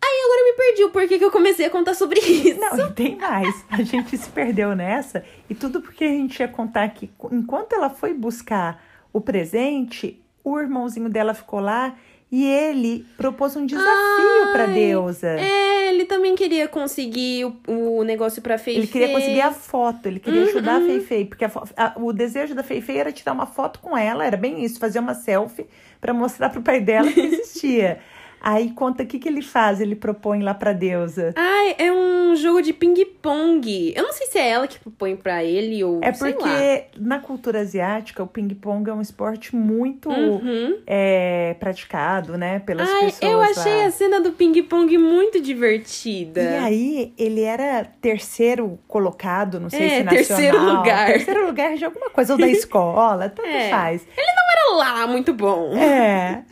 Aí 0.04 0.24
agora 0.26 0.42
eu 0.42 0.46
me 0.46 0.54
perdi 0.58 0.84
o 0.84 0.92
porquê 0.92 1.18
que 1.18 1.24
eu 1.24 1.32
comecei 1.32 1.66
a 1.66 1.70
contar 1.70 1.94
sobre 1.94 2.20
isso. 2.28 2.60
Não, 2.60 2.90
e 2.90 2.92
tem 2.92 3.16
mais. 3.16 3.64
A 3.72 3.82
gente 3.82 4.18
se 4.18 4.30
perdeu 4.30 4.76
nessa. 4.76 5.24
E 5.50 5.56
tudo 5.56 5.82
porque 5.82 6.04
a 6.04 6.10
gente 6.10 6.38
ia 6.38 6.50
contar 6.50 6.90
que 6.90 7.10
enquanto 7.32 7.74
ela 7.74 7.90
foi 7.90 8.14
buscar 8.14 8.84
o 9.14 9.22
presente, 9.22 10.22
o 10.44 10.60
irmãozinho 10.60 11.10
dela 11.10 11.34
ficou 11.34 11.62
lá 11.62 11.96
e 12.38 12.44
ele 12.46 13.06
propôs 13.16 13.56
um 13.56 13.66
desafio 13.66 14.52
pra 14.52 14.66
Ai, 14.66 14.74
deusa. 14.74 15.28
É, 15.40 15.90
ele 15.90 16.04
também 16.06 16.36
queria 16.36 16.68
conseguir 16.68 17.46
o, 17.46 18.00
o 18.00 18.04
negócio 18.04 18.42
pra 18.42 18.58
Feifei. 18.58 18.82
Ele 18.84 18.88
queria 18.88 19.10
conseguir 19.14 19.42
a 19.42 19.52
foto, 19.52 20.06
ele 20.08 20.20
queria 20.20 20.42
Uhum. 20.42 20.48
ajudar 20.50 20.76
a 20.78 20.82
Feifei, 20.82 21.24
porque 21.26 21.46
a 21.46 21.52
a- 21.78 21.94
o 21.98 22.12
desejo 22.12 22.54
da 22.54 22.62
Feifei 22.64 22.98
era 22.98 23.12
tirar 23.12 23.32
uma 23.32 23.46
foto 23.46 23.80
com 23.80 23.98
ela, 23.98 24.26
era 24.26 24.36
bem 24.36 24.64
isso, 24.66 24.80
fazer 24.80 25.00
uma 25.00 25.14
selfie 25.14 25.66
pra 26.02 26.14
mostrar 26.14 26.50
pro 26.50 26.62
pai 26.62 26.82
dela 26.82 27.10
que 27.12 27.20
existia. 27.22 28.00
Aí 28.48 28.70
conta 28.70 29.02
o 29.02 29.08
que, 29.08 29.18
que 29.18 29.28
ele 29.28 29.42
faz, 29.42 29.82
ele 29.82 29.96
propõe 29.96 30.44
lá 30.44 30.54
pra 30.54 30.72
deusa. 30.72 31.34
Ai, 31.36 31.76
é 31.80 31.92
um 31.92 32.36
jogo 32.36 32.62
de 32.62 32.74
ping-pong. 32.74 33.92
Eu 33.96 34.04
não 34.04 34.14
sei 34.14 34.28
se 34.28 34.38
é 34.38 34.50
ela 34.50 34.68
que 34.68 34.78
propõe 34.80 35.16
pra 35.16 35.44
ele 35.44 35.84
ou 35.84 36.00
É 36.04 36.14
sei 36.14 36.30
lá. 36.32 36.38
porque 36.38 36.84
na 37.00 37.18
cultura 37.20 37.62
asiática 37.62 38.22
o 38.22 38.28
ping-pong 38.28 38.88
é 38.88 38.94
um 38.94 39.02
esporte 39.02 39.56
muito 39.56 40.10
Uhum. 40.12 40.78
é, 40.86 41.56
praticado, 41.60 42.38
né, 42.38 42.60
pelas 42.60 42.88
Ai, 42.88 43.06
pessoas 43.06 43.32
eu 43.32 43.42
achei 43.42 43.78
lá. 43.78 43.86
a 43.88 43.92
cena 43.92 44.22
do 44.22 44.32
ping-pong 44.34 44.96
muito 44.98 45.42
divertida. 45.42 46.42
E 46.42 46.56
aí, 46.58 47.14
ele 47.18 47.42
era 47.42 47.84
terceiro 48.00 48.78
colocado, 48.88 49.60
não 49.60 49.70
sei 49.72 49.82
É, 49.86 49.90
se 49.90 50.04
nacional. 50.04 50.16
terceiro 50.28 50.60
lugar. 50.64 51.08
Terceiro 51.08 51.46
lugar 51.48 51.76
de 51.76 51.86
alguma 51.86 52.10
coisa, 52.12 52.34
ou 52.34 52.40
da 52.40 52.48
escola, 52.48 53.28
tanto 53.30 53.48
É. 53.50 53.70
faz. 53.72 54.08
Era 54.16 54.76
lá, 54.78 55.08
muito 55.08 55.34
bom. 55.34 55.74
É. 55.76 56.44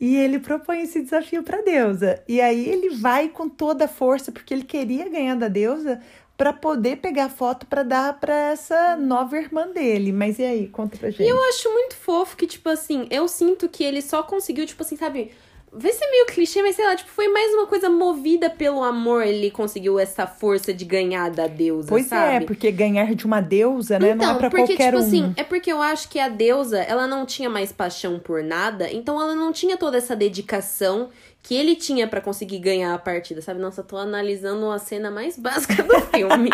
E 0.00 0.16
ele 0.16 0.38
propõe 0.38 0.82
esse 0.82 1.00
desafio 1.02 1.37
pra 1.42 1.60
deusa. 1.62 2.22
E 2.28 2.40
aí 2.40 2.68
ele 2.68 2.90
vai 2.90 3.28
com 3.28 3.48
toda 3.48 3.84
a 3.86 3.88
força, 3.88 4.30
porque 4.32 4.52
ele 4.54 4.64
queria 4.64 5.08
ganhar 5.08 5.34
da 5.36 5.48
deusa 5.48 6.00
pra 6.36 6.52
poder 6.52 6.98
pegar 6.98 7.24
a 7.24 7.28
foto 7.28 7.66
pra 7.66 7.82
dar 7.82 8.18
pra 8.20 8.34
essa 8.52 8.96
nova 8.96 9.36
irmã 9.36 9.66
dele. 9.68 10.12
Mas 10.12 10.38
e 10.38 10.44
aí, 10.44 10.68
conta 10.68 10.96
pra 10.96 11.10
gente. 11.10 11.22
E 11.24 11.28
eu 11.28 11.42
acho 11.48 11.72
muito 11.72 11.96
fofo 11.96 12.36
que, 12.36 12.46
tipo 12.46 12.68
assim, 12.68 13.06
eu 13.10 13.26
sinto 13.26 13.68
que 13.68 13.82
ele 13.82 14.00
só 14.00 14.22
conseguiu, 14.22 14.64
tipo 14.66 14.82
assim, 14.82 14.96
sabe, 14.96 15.32
Vai 15.70 15.92
ser 15.92 16.08
meio 16.10 16.24
clichê, 16.24 16.62
mas 16.62 16.76
sei 16.76 16.84
lá, 16.86 16.96
tipo, 16.96 17.10
foi 17.10 17.28
mais 17.28 17.52
uma 17.52 17.66
coisa 17.66 17.90
movida 17.90 18.48
pelo 18.48 18.82
amor. 18.82 19.22
Ele 19.26 19.50
conseguiu 19.50 19.98
essa 19.98 20.26
força 20.26 20.72
de 20.72 20.82
ganhar 20.82 21.30
da 21.30 21.46
deusa, 21.46 21.90
Pois 21.90 22.06
sabe? 22.06 22.36
é, 22.36 22.40
porque 22.46 22.70
ganhar 22.72 23.14
de 23.14 23.26
uma 23.26 23.42
deusa, 23.42 23.98
né? 23.98 24.14
não 24.14 24.24
Então, 24.24 24.30
é 24.36 24.38
pra 24.38 24.48
porque, 24.48 24.66
qualquer 24.68 24.92
tipo 24.92 24.96
um. 24.96 25.06
assim, 25.06 25.34
é 25.36 25.44
porque 25.44 25.70
eu 25.70 25.82
acho 25.82 26.08
que 26.08 26.18
a 26.18 26.30
deusa, 26.30 26.78
ela 26.80 27.06
não 27.06 27.26
tinha 27.26 27.50
mais 27.50 27.70
paixão 27.70 28.18
por 28.18 28.42
nada, 28.42 28.90
então 28.90 29.20
ela 29.20 29.34
não 29.34 29.52
tinha 29.52 29.76
toda 29.76 29.98
essa 29.98 30.16
dedicação 30.16 31.10
que 31.48 31.54
ele 31.56 31.74
tinha 31.74 32.06
pra 32.06 32.20
conseguir 32.20 32.58
ganhar 32.58 32.92
a 32.92 32.98
partida, 32.98 33.40
sabe? 33.40 33.58
Nossa, 33.58 33.82
tô 33.82 33.96
analisando 33.96 34.70
a 34.70 34.78
cena 34.78 35.10
mais 35.10 35.38
básica 35.38 35.82
do 35.82 35.98
filme. 36.14 36.50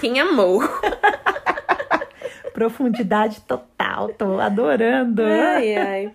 Quem 0.00 0.20
amou? 0.20 0.60
Profundidade 2.52 3.40
total, 3.42 4.10
tô 4.10 4.38
adorando. 4.38 5.22
Ai, 5.24 5.74
ai. 5.76 6.12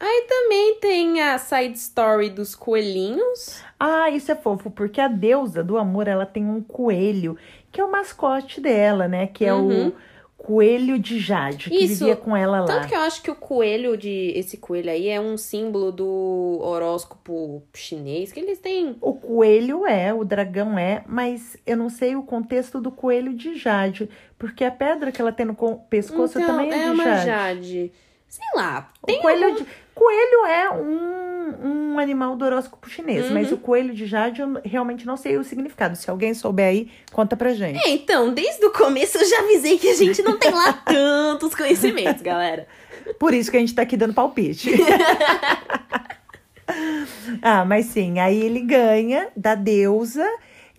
Aí 0.00 0.26
também 0.28 0.78
tem 0.80 1.22
a 1.22 1.38
side 1.38 1.78
story 1.78 2.30
dos 2.30 2.56
coelhinhos. 2.56 3.62
Ah, 3.78 4.10
isso 4.10 4.32
é 4.32 4.34
fofo, 4.34 4.68
porque 4.70 5.00
a 5.00 5.06
deusa 5.06 5.62
do 5.62 5.78
amor, 5.78 6.08
ela 6.08 6.26
tem 6.26 6.44
um 6.44 6.60
coelho, 6.60 7.36
que 7.70 7.80
é 7.80 7.84
o 7.84 7.90
mascote 7.90 8.60
dela, 8.60 9.06
né? 9.06 9.28
Que 9.28 9.44
é 9.44 9.54
Uhum. 9.54 9.88
o 9.88 9.92
coelho 10.38 10.98
de 10.98 11.18
Jade, 11.18 11.68
que 11.68 11.76
Isso. 11.84 11.98
vivia 12.06 12.16
com 12.16 12.34
ela 12.34 12.60
lá. 12.60 12.66
Tanto 12.66 12.88
que 12.88 12.94
eu 12.94 13.00
acho 13.00 13.20
que 13.20 13.30
o 13.30 13.34
coelho 13.34 13.96
de. 13.96 14.32
Esse 14.34 14.56
coelho 14.56 14.88
aí 14.90 15.08
é 15.08 15.20
um 15.20 15.36
símbolo 15.36 15.90
do 15.92 16.58
horóscopo 16.62 17.62
chinês, 17.74 18.32
que 18.32 18.40
eles 18.40 18.58
têm. 18.58 18.96
O 19.00 19.12
coelho 19.14 19.84
é, 19.86 20.14
o 20.14 20.24
dragão 20.24 20.78
é, 20.78 21.02
mas 21.06 21.56
eu 21.66 21.76
não 21.76 21.90
sei 21.90 22.16
o 22.16 22.22
contexto 22.22 22.80
do 22.80 22.90
coelho 22.90 23.34
de 23.34 23.56
Jade, 23.56 24.08
porque 24.38 24.64
a 24.64 24.70
pedra 24.70 25.12
que 25.12 25.20
ela 25.20 25.32
tem 25.32 25.44
no 25.44 25.54
co- 25.54 25.76
pescoço 25.90 26.38
então, 26.40 26.56
também 26.56 26.72
é, 26.72 26.78
é 26.78 26.84
de 26.84 26.90
uma 26.90 27.04
Jade. 27.04 27.26
jade. 27.26 27.92
Sei 28.28 28.46
lá. 28.54 28.88
O 29.02 29.06
coelho, 29.20 29.44
algum- 29.46 29.56
de- 29.56 29.66
coelho 29.94 30.46
é 30.46 30.70
um, 30.70 31.37
um 31.62 31.98
animal 31.98 32.36
do 32.36 32.44
horóscopo 32.44 32.88
chinês, 32.88 33.26
Uhum. 33.26 33.34
mas 33.34 33.52
o 33.52 33.56
coelho 33.56 33.94
de 33.94 34.06
Jade 34.06 34.40
eu 34.40 34.60
realmente 34.64 35.06
não 35.06 35.16
sei 35.16 35.36
o 35.36 35.44
significado. 35.44 35.96
Se 35.96 36.08
alguém 36.10 36.34
souber 36.34 36.66
aí, 36.66 36.90
conta 37.12 37.36
pra 37.36 37.52
gente. 37.54 37.78
É, 37.86 37.90
então, 37.90 38.32
desde 38.32 38.64
o 38.64 38.72
começo 38.72 39.18
eu 39.18 39.28
já 39.28 39.40
avisei 39.40 39.78
que 39.78 39.88
a 39.88 39.94
gente 39.94 40.22
não 40.22 40.38
tem 40.38 40.50
lá 40.52 40.72
tantos 40.84 41.54
conhecimentos, 41.54 42.22
galera. 42.22 42.66
Por 43.18 43.32
isso 43.34 43.50
que 43.50 43.56
a 43.56 43.60
gente 43.60 43.74
tá 43.74 43.82
aqui 43.82 43.96
dando 43.96 44.14
palpite. 44.14 44.70
ah, 47.42 47.64
mas 47.64 47.86
sim, 47.86 48.18
aí 48.18 48.40
ele 48.40 48.60
ganha 48.60 49.28
da 49.36 49.54
deusa. 49.54 50.26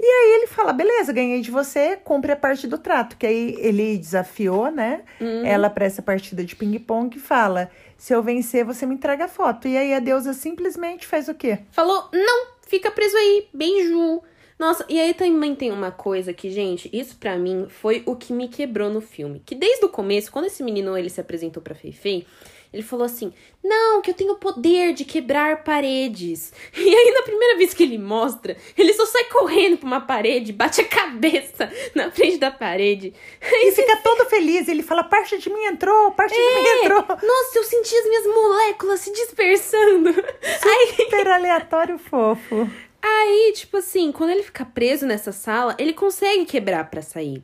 E 0.02 0.06
aí 0.06 0.36
ele 0.38 0.48
fala, 0.48 0.72
beleza, 0.72 1.12
ganhei 1.12 1.42
de 1.42 1.52
você, 1.52 1.98
cumpre 1.98 2.32
a 2.32 2.36
parte 2.36 2.66
do 2.68 2.78
trato. 2.78 3.18
Que 3.18 3.28
aí 3.28 3.56
ele 3.60 3.98
desafiou, 3.98 4.72
né? 4.72 5.04
Uhum. 5.20 5.46
Ela 5.46 5.70
pra 5.70 5.86
essa 5.86 6.02
partida 6.02 6.44
de 6.46 6.56
ping-pong 6.56 7.18
e 7.18 7.20
fala: 7.20 7.70
se 7.98 8.14
eu 8.14 8.24
vencer, 8.24 8.64
você 8.64 8.86
me 8.86 8.96
entrega 8.96 9.26
a 9.26 9.28
foto. 9.28 9.68
E 9.68 9.78
aí 9.78 9.94
a 9.94 10.00
deusa 10.00 10.32
simplesmente 10.34 11.06
faz 11.06 11.28
o 11.28 11.36
quê? 11.36 11.60
Falou, 11.72 12.08
não, 12.14 12.48
fica 12.66 12.90
preso 12.90 13.18
aí, 13.18 13.48
beijo. 13.54 14.22
Nossa, 14.58 14.86
e 14.90 15.00
aí 15.00 15.14
também 15.14 15.56
tem 15.56 15.72
uma 15.72 15.92
coisa 15.92 16.34
que, 16.34 16.50
gente, 16.50 16.90
isso 16.92 17.18
pra 17.18 17.38
mim 17.38 17.68
foi 17.70 18.04
o 18.06 18.16
que 18.16 18.34
me 18.34 18.48
quebrou 18.50 18.90
no 18.90 19.00
filme. 19.00 19.42
Que 19.46 19.56
desde 19.56 19.86
o 19.86 19.90
começo, 19.90 20.32
quando 20.32 20.46
esse 20.46 20.64
menino 20.64 20.98
ele 20.98 21.10
se 21.10 21.22
apresentou 21.22 21.64
pra 21.64 21.76
Feifei, 21.76 22.26
ele 22.72 22.84
falou 22.84 23.06
assim: 23.06 23.34
Não, 23.64 24.02
que 24.02 24.12
eu 24.12 24.14
tenho 24.14 24.34
o 24.34 24.38
poder 24.38 24.94
de 24.94 25.04
quebrar 25.06 25.64
paredes. 25.64 26.54
E 26.76 26.96
aí, 26.96 27.12
na 27.14 27.24
primeira 27.24 27.58
vez 27.58 27.74
que 27.74 27.84
ele 27.84 27.98
mostra, 27.98 28.56
ele 28.78 28.94
só 28.94 29.06
sai 29.06 29.26
correndo 29.26 29.78
pra 29.78 29.88
uma 29.88 30.02
parede, 30.02 30.54
bate 30.54 30.82
a 30.82 30.88
cabeça 30.88 31.72
na 31.96 32.10
frente 32.12 32.38
da 32.38 32.52
parede. 32.52 33.14
E 33.42 33.72
fica 33.72 33.98
todo 33.98 34.30
feliz. 34.30 34.68
Ele 34.68 34.84
fala: 34.84 35.04
parte 35.04 35.38
de 35.38 35.50
mim 35.50 35.64
entrou, 35.66 36.12
parte 36.12 36.34
de 36.34 36.40
mim 36.40 36.68
É, 36.68 36.80
entrou. 36.86 37.06
Nossa, 37.22 37.58
eu 37.58 37.64
senti 37.64 37.96
as 37.96 38.06
minhas 38.06 38.26
moléculas 38.28 39.00
se 39.02 39.12
dispersando. 39.12 40.10
Aí, 40.10 40.96
Super 40.96 41.28
aleatório 41.28 41.98
fofo. 41.98 42.70
Aí, 43.02 43.54
tipo 43.56 43.78
assim, 43.78 44.12
quando 44.12 44.32
ele 44.32 44.44
fica 44.44 44.66
preso 44.66 45.06
nessa 45.06 45.32
sala, 45.32 45.76
ele 45.80 45.94
consegue 45.94 46.46
quebrar 46.46 46.90
pra 46.90 47.02
sair. 47.02 47.42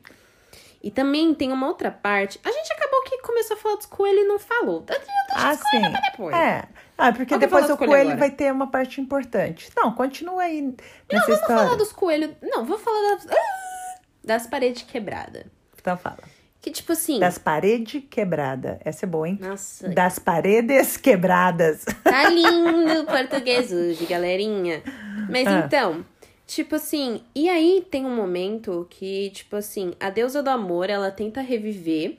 E 0.86 0.90
também 0.92 1.34
tem 1.34 1.50
uma 1.52 1.66
outra 1.66 1.90
parte. 1.90 2.38
A 2.44 2.50
gente 2.52 2.72
acabou 2.72 3.02
que 3.02 3.18
começou 3.18 3.56
a 3.56 3.60
falar 3.60 3.74
dos 3.76 3.86
coelhos 3.86 4.22
e 4.22 4.28
não 4.28 4.38
falou. 4.38 4.84
Eu 4.88 4.98
deixo 4.98 5.06
Ah, 5.32 5.56
coelhos 5.56 5.60
sim. 5.70 5.80
pra 5.90 6.00
depois. 6.10 6.36
É. 6.36 6.64
Ah, 6.96 7.12
porque 7.12 7.36
depois 7.38 7.68
o 7.68 7.76
coelho 7.76 7.94
agora. 8.12 8.16
vai 8.16 8.30
ter 8.30 8.52
uma 8.52 8.68
parte 8.70 9.00
importante. 9.00 9.68
Não, 9.76 9.90
continua 9.92 10.42
aí 10.44 10.62
nessa 10.62 10.76
Não, 11.12 11.20
vamos 11.26 11.40
história. 11.40 11.64
falar 11.64 11.76
dos 11.76 11.92
coelhos. 11.92 12.30
Não, 12.40 12.64
vou 12.64 12.78
falar 12.78 13.16
das, 13.16 13.26
Ah! 13.26 13.98
das 14.24 14.46
paredes 14.46 14.82
quebradas. 14.82 15.44
Então 15.78 15.96
fala. 15.96 16.18
Que 16.62 16.70
tipo 16.70 16.92
assim. 16.92 17.18
Das 17.20 17.36
paredes 17.36 18.02
quebradas. 18.08 18.78
Essa 18.84 19.06
é 19.06 19.08
boa, 19.08 19.28
hein? 19.28 19.38
Nossa, 19.40 19.88
Das 19.88 20.18
paredes 20.20 20.96
quebradas. 20.96 21.84
Tá 22.04 22.28
lindo 22.28 23.00
o 23.02 23.06
português 23.10 23.72
hoje, 23.72 24.06
galerinha. 24.06 24.82
Mas 25.28 25.46
Ah. 25.48 25.62
então, 25.66 26.04
tipo 26.46 26.76
assim, 26.76 27.22
e 27.34 27.48
aí 27.48 27.84
tem 27.90 28.04
um 28.06 28.14
momento 28.14 28.86
que, 28.88 29.30
tipo 29.30 29.56
assim, 29.56 29.92
a 29.98 30.10
deusa 30.10 30.42
do 30.42 30.48
amor, 30.50 30.88
ela 30.88 31.10
tenta 31.10 31.40
reviver 31.40 32.18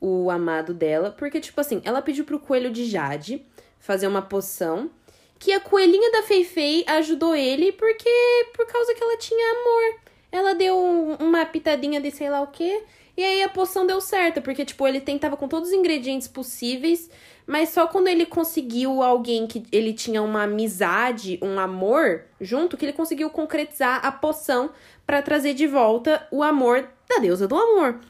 o 0.00 0.30
amado 0.30 0.72
dela, 0.74 1.10
porque, 1.10 1.40
tipo 1.40 1.60
assim, 1.60 1.80
ela 1.84 2.02
pediu 2.02 2.24
pro 2.24 2.38
coelho 2.38 2.70
de 2.70 2.84
Jade 2.84 3.44
fazer 3.80 4.06
uma 4.06 4.22
poção, 4.22 4.90
que 5.38 5.52
a 5.52 5.60
coelhinha 5.60 6.10
da 6.12 6.22
Feifei 6.22 6.84
ajudou 6.86 7.34
ele, 7.34 7.72
porque, 7.72 8.08
por 8.54 8.66
causa 8.66 8.94
que 8.94 9.02
ela 9.02 9.16
tinha 9.18 9.52
amor. 9.52 10.00
Ela 10.32 10.54
deu 10.54 10.76
um- 10.76 11.14
uma 11.16 11.44
pitadinha 11.44 12.00
de 12.00 12.10
sei 12.10 12.30
lá 12.30 12.40
o 12.40 12.46
quê, 12.48 12.82
e 13.16 13.22
aí 13.22 13.42
a 13.42 13.48
poção 13.48 13.86
deu 13.86 14.00
certo, 14.00 14.42
porque, 14.42 14.64
tipo, 14.64 14.86
ele 14.86 15.00
tentava 15.00 15.36
com 15.36 15.46
todos 15.46 15.68
os 15.68 15.74
ingredientes 15.74 16.26
possíveis, 16.26 17.08
mas 17.46 17.68
só 17.68 17.86
quando 17.86 18.08
ele 18.08 18.26
conseguiu 18.26 19.02
alguém 19.02 19.46
que 19.46 19.64
ele 19.70 19.92
tinha 19.92 20.22
uma 20.22 20.44
amizade, 20.44 21.38
um 21.42 21.58
amor 21.58 22.24
junto, 22.40 22.76
que 22.76 22.84
ele 22.84 22.92
conseguiu 22.92 23.30
concretizar 23.30 24.04
a 24.04 24.10
poção 24.10 24.70
pra 25.06 25.22
trazer 25.22 25.54
de 25.54 25.66
volta 25.66 26.26
o 26.30 26.42
amor 26.42 26.88
da 27.08 27.18
deusa 27.18 27.46
do 27.46 27.56
amor. 27.56 28.00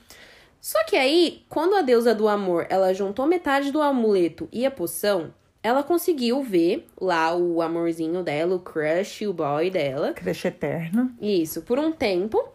Só 0.60 0.82
que 0.84 0.96
aí, 0.96 1.44
quando 1.50 1.76
a 1.76 1.82
deusa 1.82 2.14
do 2.14 2.26
amor, 2.26 2.66
ela 2.70 2.94
juntou 2.94 3.26
metade 3.26 3.70
do 3.70 3.82
amuleto 3.82 4.48
e 4.50 4.64
a 4.64 4.70
poção, 4.70 5.34
ela 5.62 5.82
conseguiu 5.82 6.42
ver 6.42 6.86
lá 6.98 7.34
o 7.36 7.60
amorzinho 7.60 8.22
dela, 8.22 8.54
o 8.54 8.60
crush, 8.60 9.26
o 9.26 9.32
boy 9.34 9.68
dela. 9.70 10.14
Crush 10.14 10.46
eterno. 10.46 11.14
Isso, 11.20 11.60
por 11.60 11.78
um 11.78 11.92
tempo. 11.92 12.53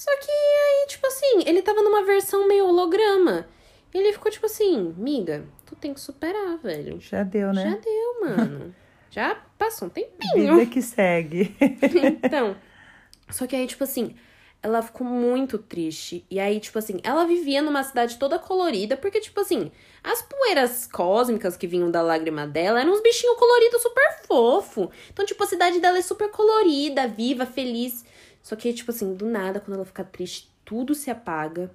Só 0.00 0.10
que 0.16 0.30
aí, 0.30 0.86
tipo 0.88 1.06
assim, 1.06 1.42
ele 1.44 1.60
tava 1.60 1.82
numa 1.82 2.02
versão 2.02 2.48
meio 2.48 2.64
holograma. 2.66 3.46
E 3.92 3.98
ele 3.98 4.14
ficou 4.14 4.32
tipo 4.32 4.46
assim, 4.46 4.94
miga, 4.96 5.44
tu 5.66 5.76
tem 5.76 5.92
que 5.92 6.00
superar, 6.00 6.56
velho. 6.56 6.98
Já 6.98 7.22
deu, 7.22 7.52
Já 7.52 7.64
né? 7.64 7.80
deu, 7.84 8.20
mano. 8.22 8.74
Já 9.12 9.34
passou 9.58 9.88
um 9.88 9.90
tempinho. 9.90 10.56
Vida 10.56 10.70
que 10.70 10.80
segue. 10.80 11.54
então, 11.60 12.56
só 13.28 13.46
que 13.46 13.54
aí, 13.54 13.66
tipo 13.66 13.84
assim, 13.84 14.16
ela 14.62 14.80
ficou 14.80 15.06
muito 15.06 15.58
triste. 15.58 16.24
E 16.30 16.40
aí, 16.40 16.60
tipo 16.60 16.78
assim, 16.78 16.98
ela 17.02 17.26
vivia 17.26 17.60
numa 17.60 17.82
cidade 17.82 18.16
toda 18.16 18.38
colorida, 18.38 18.96
porque, 18.96 19.20
tipo 19.20 19.38
assim, 19.38 19.70
as 20.02 20.22
poeiras 20.22 20.86
cósmicas 20.86 21.58
que 21.58 21.66
vinham 21.66 21.90
da 21.90 22.00
lágrima 22.00 22.46
dela 22.46 22.80
eram 22.80 22.94
uns 22.94 23.02
bichinhos 23.02 23.36
coloridos 23.36 23.82
super 23.82 24.22
fofo. 24.26 24.90
Então, 25.12 25.26
tipo, 25.26 25.44
a 25.44 25.46
cidade 25.46 25.78
dela 25.78 25.98
é 25.98 26.02
super 26.02 26.30
colorida, 26.30 27.06
viva, 27.06 27.44
feliz. 27.44 28.08
Só 28.42 28.56
que, 28.56 28.72
tipo 28.72 28.90
assim, 28.90 29.14
do 29.14 29.26
nada, 29.26 29.60
quando 29.60 29.76
ela 29.76 29.84
fica 29.84 30.04
triste, 30.04 30.50
tudo 30.64 30.94
se 30.94 31.10
apaga. 31.10 31.70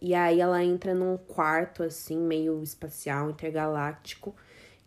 E 0.00 0.14
aí 0.14 0.40
ela 0.40 0.62
entra 0.64 0.94
num 0.94 1.16
quarto, 1.16 1.82
assim, 1.82 2.16
meio 2.16 2.62
espacial, 2.62 3.30
intergaláctico, 3.30 4.34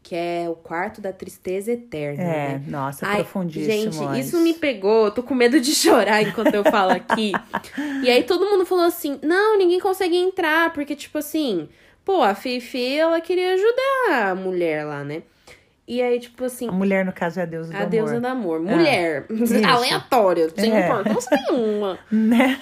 que 0.01 0.15
é 0.15 0.47
o 0.49 0.55
quarto 0.55 0.99
da 0.99 1.13
tristeza 1.13 1.71
eterna, 1.71 2.23
É, 2.23 2.49
né? 2.57 2.63
nossa, 2.67 3.05
Ai, 3.05 3.17
profundíssimo. 3.17 3.91
Gente, 3.93 4.19
isso 4.19 4.39
me 4.41 4.53
pegou. 4.53 5.05
Eu 5.05 5.11
tô 5.11 5.23
com 5.23 5.33
medo 5.35 5.59
de 5.61 5.73
chorar 5.75 6.21
enquanto 6.23 6.53
eu 6.53 6.63
falo 6.63 6.91
aqui. 6.91 7.31
e 8.03 8.09
aí 8.09 8.23
todo 8.23 8.45
mundo 8.45 8.65
falou 8.65 8.85
assim: 8.85 9.19
não, 9.23 9.57
ninguém 9.57 9.79
consegue 9.79 10.17
entrar, 10.17 10.73
porque, 10.73 10.95
tipo 10.95 11.19
assim, 11.19 11.69
pô, 12.03 12.21
a 12.21 12.35
Feifei, 12.35 12.99
ela 12.99 13.21
queria 13.21 13.53
ajudar 13.53 14.31
a 14.31 14.35
mulher 14.35 14.83
lá, 14.85 15.03
né? 15.03 15.23
E 15.87 16.01
aí, 16.01 16.19
tipo 16.19 16.45
assim, 16.45 16.69
A 16.69 16.71
mulher, 16.71 17.03
no 17.05 17.11
caso, 17.11 17.39
é 17.39 17.43
a 17.43 17.45
deusa 17.45 17.69
do 17.71 17.75
a 17.75 17.79
amor. 17.79 17.89
deusa 17.89 18.19
do 18.21 18.27
amor. 18.27 18.59
Mulher. 18.61 19.25
Isso. 19.29 19.53
Aleatório, 19.67 20.51
sem 20.55 20.71
É. 20.73 20.85
importância 20.87 21.37
nenhuma. 21.49 21.99
Né? 22.11 22.57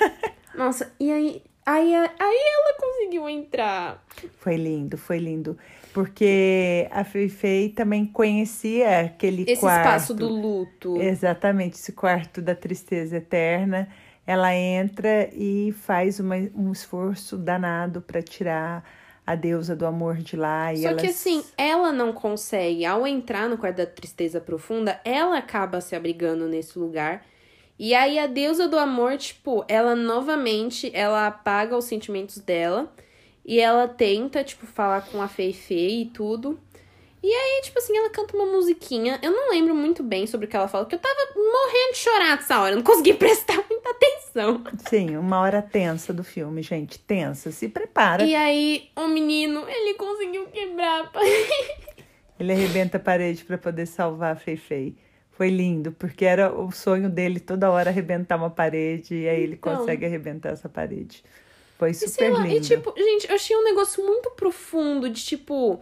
Nossa, 0.56 0.92
e 1.00 1.12
aí, 1.12 1.44
aí, 1.66 1.94
aí 1.96 2.10
ela 2.20 2.78
conseguiu 2.80 3.30
entrar. 3.30 4.04
Foi 4.40 4.56
lindo, 4.56 4.98
foi 4.98 5.20
lindo. 5.20 5.58
Porque 5.94 6.88
a 6.90 7.04
Feifei 7.04 7.70
também 7.70 8.06
conhecia 8.06 9.02
aquele 9.02 9.44
Esse 9.44 9.60
quarto. 9.62 9.86
espaço 9.86 10.14
do 10.14 10.28
luto. 10.30 11.00
Exatamente, 11.02 11.74
esse 11.76 11.92
quarto 11.92 12.42
da 12.42 12.56
tristeza 12.56 13.18
eterna. 13.18 13.88
Ela 14.26 14.56
entra 14.56 15.30
e 15.34 15.74
faz 15.82 16.20
uma, 16.20 16.36
um 16.56 16.72
esforço 16.72 17.38
danado 17.38 18.02
para 18.02 18.22
tirar 18.22 18.84
a 19.26 19.36
deusa 19.36 19.76
do 19.76 19.86
amor 19.86 20.18
de 20.18 20.36
lá. 20.36 20.74
E 20.74 20.78
Só 20.78 20.94
que 20.94 21.06
elas- 21.06 21.16
assim, 21.16 21.44
ela 21.58 21.92
não 21.92 22.12
consegue. 22.12 22.86
Ao 22.86 23.06
entrar 23.06 23.48
no 23.48 23.58
quarto 23.58 23.78
da 23.78 23.86
tristeza 23.86 24.40
profunda, 24.42 25.00
ela 25.06 25.38
acaba 25.38 25.80
se 25.82 25.96
abrigando 25.96 26.48
nesse 26.48 26.78
lugar. 26.80 27.24
E 27.80 27.94
aí 27.96 28.20
a 28.20 28.28
deusa 28.28 28.68
do 28.68 28.78
amor, 28.78 29.18
tipo, 29.18 29.64
ela 29.68 29.96
novamente, 29.96 30.92
ela 30.94 31.28
apaga 31.28 31.76
os 31.78 31.86
sentimentos 31.86 32.38
dela. 32.40 32.92
E 33.44 33.60
ela 33.60 33.88
tenta, 33.88 34.44
tipo, 34.44 34.68
falar 34.68 35.02
com 35.08 35.20
a 35.22 35.28
Feifei 35.28 36.02
e 36.04 36.06
tudo. 36.06 36.60
E 37.24 37.32
aí, 37.32 37.62
tipo 37.64 37.78
assim, 37.78 37.96
ela 37.96 38.10
canta 38.10 38.36
uma 38.36 38.48
musiquinha. 38.48 39.20
Eu 39.22 39.32
não 39.32 39.52
lembro 39.52 39.76
muito 39.76 40.02
bem 40.02 40.26
sobre 40.26 40.48
o 40.48 40.50
que 40.50 40.56
ela 40.56 40.68
fala, 40.68 40.86
porque 40.86 40.96
eu 40.96 41.00
tava 41.00 41.16
morrendo 41.36 41.92
de 41.94 41.98
chorar 42.00 42.36
nessa 42.36 42.60
hora. 42.60 42.72
Eu 42.74 42.78
não 42.78 42.84
consegui 42.84 43.14
prestar 43.16 43.64
muita 43.70 43.92
atenção. 43.92 44.64
Sim, 44.90 45.16
uma 45.18 45.40
hora 45.40 45.62
tensa 45.62 46.12
do 46.12 46.24
filme, 46.24 46.64
gente. 46.64 46.98
Tensa. 46.98 47.52
Se 47.52 47.70
prepara. 47.70 48.24
E 48.24 48.34
aí, 48.36 48.90
o 48.96 49.08
menino, 49.08 49.64
ele 49.70 49.94
conseguiu 49.96 50.48
quebrar 50.48 51.02
a 51.02 51.04
parede. 51.08 51.52
Ele 52.40 52.52
arrebenta 52.54 52.98
a 52.98 53.00
parede 53.00 53.46
para 53.46 53.56
poder 53.58 53.86
salvar 53.86 54.34
a 54.34 54.36
Fei 54.36 54.58
Fei. 54.58 54.96
Foi 55.30 55.50
lindo, 55.50 55.92
porque 55.92 56.26
era 56.26 56.52
o 56.52 56.72
sonho 56.72 57.08
dele 57.10 57.40
toda 57.40 57.70
hora 57.70 57.90
arrebentar 57.92 58.36
uma 58.36 58.50
parede 58.50 59.14
e 59.16 59.30
aí 59.30 59.44
ele 59.44 59.54
Então. 59.54 59.78
consegue 59.78 60.06
arrebentar 60.08 60.50
essa 60.50 60.68
parede. 60.68 61.24
Foi 61.78 61.92
E 61.92 61.94
super 61.94 62.32
lá, 62.34 62.40
lindo. 62.40 62.56
e 62.56 62.62
tipo, 62.62 62.94
gente, 62.98 63.28
eu 63.30 63.36
achei 63.36 63.56
um 63.56 63.64
negócio 63.64 64.04
muito 64.06 64.32
profundo 64.32 65.08
de 65.10 65.24
tipo. 65.24 65.80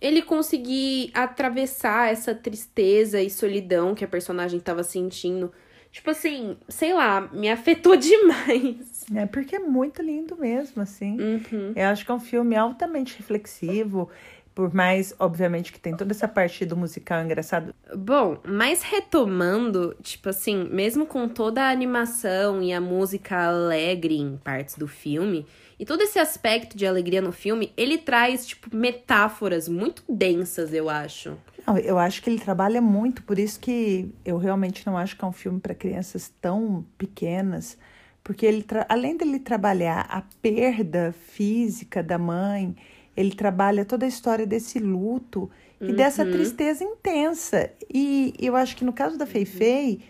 Ele 0.00 0.22
conseguir 0.22 1.10
atravessar 1.12 2.12
essa 2.12 2.34
tristeza 2.34 3.20
e 3.20 3.28
solidão 3.28 3.94
que 3.94 4.04
a 4.04 4.08
personagem 4.08 4.60
tava 4.60 4.82
sentindo. 4.82 5.52
Tipo 5.90 6.10
assim, 6.10 6.56
sei 6.68 6.92
lá, 6.92 7.28
me 7.32 7.50
afetou 7.50 7.96
demais. 7.96 9.04
É 9.14 9.26
porque 9.26 9.56
é 9.56 9.58
muito 9.58 10.02
lindo 10.02 10.36
mesmo, 10.36 10.82
assim. 10.82 11.18
Uhum. 11.20 11.72
Eu 11.74 11.86
acho 11.86 12.04
que 12.04 12.10
é 12.10 12.14
um 12.14 12.20
filme 12.20 12.54
altamente 12.54 13.16
reflexivo, 13.16 14.08
por 14.54 14.74
mais, 14.74 15.14
obviamente, 15.20 15.72
que 15.72 15.78
tem 15.78 15.96
toda 15.96 16.12
essa 16.12 16.26
parte 16.26 16.66
do 16.66 16.76
musical 16.76 17.22
engraçado. 17.22 17.72
Bom, 17.96 18.38
mas 18.44 18.82
retomando, 18.82 19.94
tipo 20.02 20.28
assim, 20.28 20.68
mesmo 20.70 21.06
com 21.06 21.28
toda 21.28 21.62
a 21.62 21.70
animação 21.70 22.60
e 22.60 22.72
a 22.72 22.80
música 22.80 23.46
alegre 23.46 24.16
em 24.16 24.36
partes 24.36 24.74
do 24.74 24.88
filme, 24.88 25.46
e 25.78 25.84
todo 25.84 26.02
esse 26.02 26.18
aspecto 26.18 26.76
de 26.76 26.86
alegria 26.86 27.22
no 27.22 27.30
filme, 27.30 27.72
ele 27.76 27.98
traz, 27.98 28.46
tipo, 28.46 28.74
metáforas 28.74 29.68
muito 29.68 30.02
densas, 30.08 30.72
eu 30.72 30.90
acho. 30.90 31.36
Não, 31.66 31.78
eu 31.78 31.98
acho 31.98 32.22
que 32.22 32.28
ele 32.28 32.40
trabalha 32.40 32.80
muito, 32.80 33.22
por 33.22 33.38
isso 33.38 33.60
que 33.60 34.10
eu 34.24 34.38
realmente 34.38 34.86
não 34.86 34.96
acho 34.96 35.16
que 35.16 35.24
é 35.24 35.28
um 35.28 35.32
filme 35.32 35.60
para 35.60 35.74
crianças 35.74 36.32
tão 36.40 36.84
pequenas, 36.96 37.78
porque 38.24 38.44
ele 38.44 38.64
além 38.88 39.16
dele 39.16 39.38
trabalhar 39.38 40.06
a 40.10 40.22
perda 40.42 41.14
física 41.28 42.02
da 42.02 42.18
mãe, 42.18 42.74
ele 43.16 43.34
trabalha 43.34 43.84
toda 43.84 44.04
a 44.04 44.08
história 44.08 44.46
desse 44.46 44.78
luto 44.78 45.50
e 45.80 45.92
dessa 45.92 46.24
tristeza 46.24 46.82
intensa. 46.82 47.70
E 47.92 48.34
eu 48.38 48.56
acho 48.56 48.76
que 48.76 48.84
no 48.84 48.92
caso 48.92 49.16
da 49.16 49.26
Fei 49.26 49.44
Fei, 49.44 50.00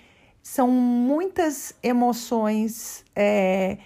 são 0.43 0.69
muitas 0.69 1.75
emoções 1.83 3.05
é, 3.15 3.79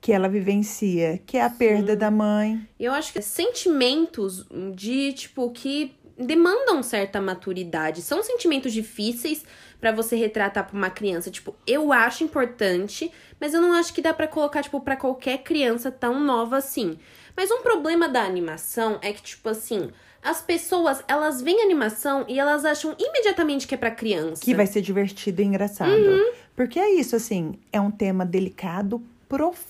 que 0.00 0.12
ela 0.12 0.28
vivencia, 0.28 1.20
que 1.26 1.36
é 1.36 1.42
a 1.42 1.50
perda 1.50 1.94
da 1.94 2.10
mãe. 2.10 2.60
Eu 2.78 2.92
acho 2.92 3.12
que 3.12 3.20
sentimentos 3.20 4.46
de, 4.74 5.12
tipo, 5.12 5.50
que 5.50 5.94
demandam 6.18 6.82
certa 6.82 7.20
maturidade. 7.20 8.02
São 8.02 8.22
sentimentos 8.22 8.72
difíceis 8.72 9.44
pra 9.80 9.92
você 9.92 10.16
retratar 10.16 10.66
pra 10.66 10.76
uma 10.76 10.90
criança. 10.90 11.30
Tipo, 11.30 11.54
eu 11.66 11.92
acho 11.92 12.24
importante, 12.24 13.10
mas 13.40 13.54
eu 13.54 13.60
não 13.60 13.72
acho 13.72 13.92
que 13.92 14.02
dá 14.02 14.12
pra 14.12 14.28
colocar, 14.28 14.62
tipo, 14.62 14.80
pra 14.80 14.96
qualquer 14.96 15.38
criança 15.38 15.90
tão 15.90 16.20
nova 16.20 16.56
assim. 16.58 16.98
Mas 17.36 17.50
um 17.50 17.62
problema 17.62 18.08
da 18.08 18.22
animação 18.22 18.98
é 19.02 19.12
que, 19.12 19.22
tipo 19.22 19.48
assim, 19.48 19.90
as 20.22 20.42
pessoas, 20.42 21.02
elas 21.08 21.40
veem 21.40 21.62
animação 21.62 22.24
e 22.28 22.38
elas 22.38 22.64
acham 22.64 22.94
imediatamente 22.98 23.66
que 23.66 23.74
é 23.74 23.78
pra 23.78 23.90
criança. 23.90 24.42
Que 24.42 24.54
vai 24.54 24.66
ser 24.66 24.82
divertido 24.82 25.40
e 25.40 25.44
engraçado. 25.44 26.34
Porque 26.54 26.78
é 26.78 26.90
isso, 26.90 27.16
assim, 27.16 27.58
é 27.72 27.80
um 27.80 27.90
tema 27.90 28.26
delicado, 28.26 29.02
profundo, 29.26 29.69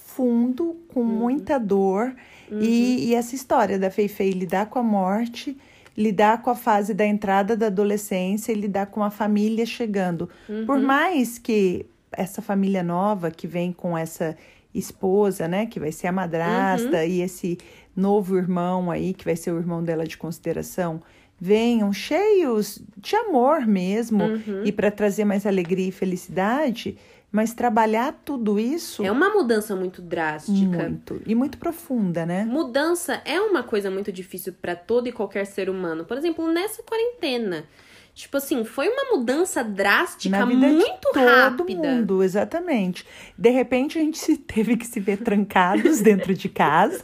com 0.88 1.02
muita 1.02 1.58
dor. 1.58 2.14
E, 2.50 3.08
e 3.08 3.14
essa 3.14 3.34
história 3.34 3.78
da 3.78 3.90
Fei 3.90 4.08
Fei 4.08 4.30
lidar 4.30 4.66
com 4.66 4.78
a 4.78 4.82
morte, 4.82 5.56
lidar 5.96 6.42
com 6.42 6.50
a 6.50 6.54
fase 6.54 6.92
da 6.94 7.06
entrada 7.06 7.56
da 7.56 7.66
adolescência 7.66 8.52
e 8.52 8.56
lidar 8.56 8.86
com 8.86 9.02
a 9.02 9.10
família 9.10 9.64
chegando. 9.64 10.28
Por 10.66 10.80
mais 10.80 11.38
que 11.38 11.86
essa 12.12 12.42
família 12.42 12.82
nova 12.82 13.30
que 13.30 13.46
vem 13.46 13.72
com 13.72 13.96
essa 13.96 14.36
esposa, 14.74 15.48
né, 15.48 15.66
que 15.66 15.80
vai 15.80 15.92
ser 15.92 16.06
a 16.06 16.12
madrasta 16.12 17.04
e 17.04 17.20
esse 17.20 17.58
novo 17.94 18.36
irmão 18.36 18.90
aí, 18.90 19.12
que 19.12 19.24
vai 19.24 19.36
ser 19.36 19.52
o 19.52 19.58
irmão 19.58 19.82
dela 19.82 20.06
de 20.06 20.16
consideração, 20.16 21.02
venham 21.40 21.92
cheios 21.92 22.80
de 22.96 23.16
amor 23.16 23.66
mesmo 23.66 24.22
e 24.64 24.70
para 24.70 24.90
trazer 24.90 25.24
mais 25.24 25.46
alegria 25.46 25.88
e 25.88 25.92
felicidade, 25.92 26.98
mas 27.32 27.54
trabalhar 27.54 28.12
tudo 28.24 28.58
isso 28.58 29.04
É 29.04 29.10
uma 29.10 29.30
mudança 29.30 29.76
muito 29.76 30.02
drástica. 30.02 30.54
muito 30.88 31.22
e 31.26 31.34
muito 31.34 31.58
profunda, 31.58 32.26
né? 32.26 32.44
Mudança 32.44 33.22
é 33.24 33.40
uma 33.40 33.62
coisa 33.62 33.90
muito 33.90 34.10
difícil 34.10 34.52
pra 34.60 34.74
todo 34.74 35.08
e 35.08 35.12
qualquer 35.12 35.46
ser 35.46 35.70
humano. 35.70 36.04
Por 36.04 36.16
exemplo, 36.16 36.50
nessa 36.52 36.82
quarentena. 36.82 37.64
Tipo 38.12 38.36
assim, 38.38 38.64
foi 38.64 38.88
uma 38.88 39.16
mudança 39.16 39.62
drástica 39.62 40.44
muito 40.44 41.00
todo 41.12 41.24
rápida. 41.24 41.88
mundo, 41.94 42.22
exatamente. 42.22 43.06
De 43.38 43.50
repente 43.50 43.98
a 43.98 44.02
gente 44.02 44.36
teve 44.36 44.76
que 44.76 44.86
se 44.86 44.98
ver 45.00 45.18
trancados 45.18 46.00
dentro 46.00 46.34
de 46.34 46.48
casa, 46.48 47.02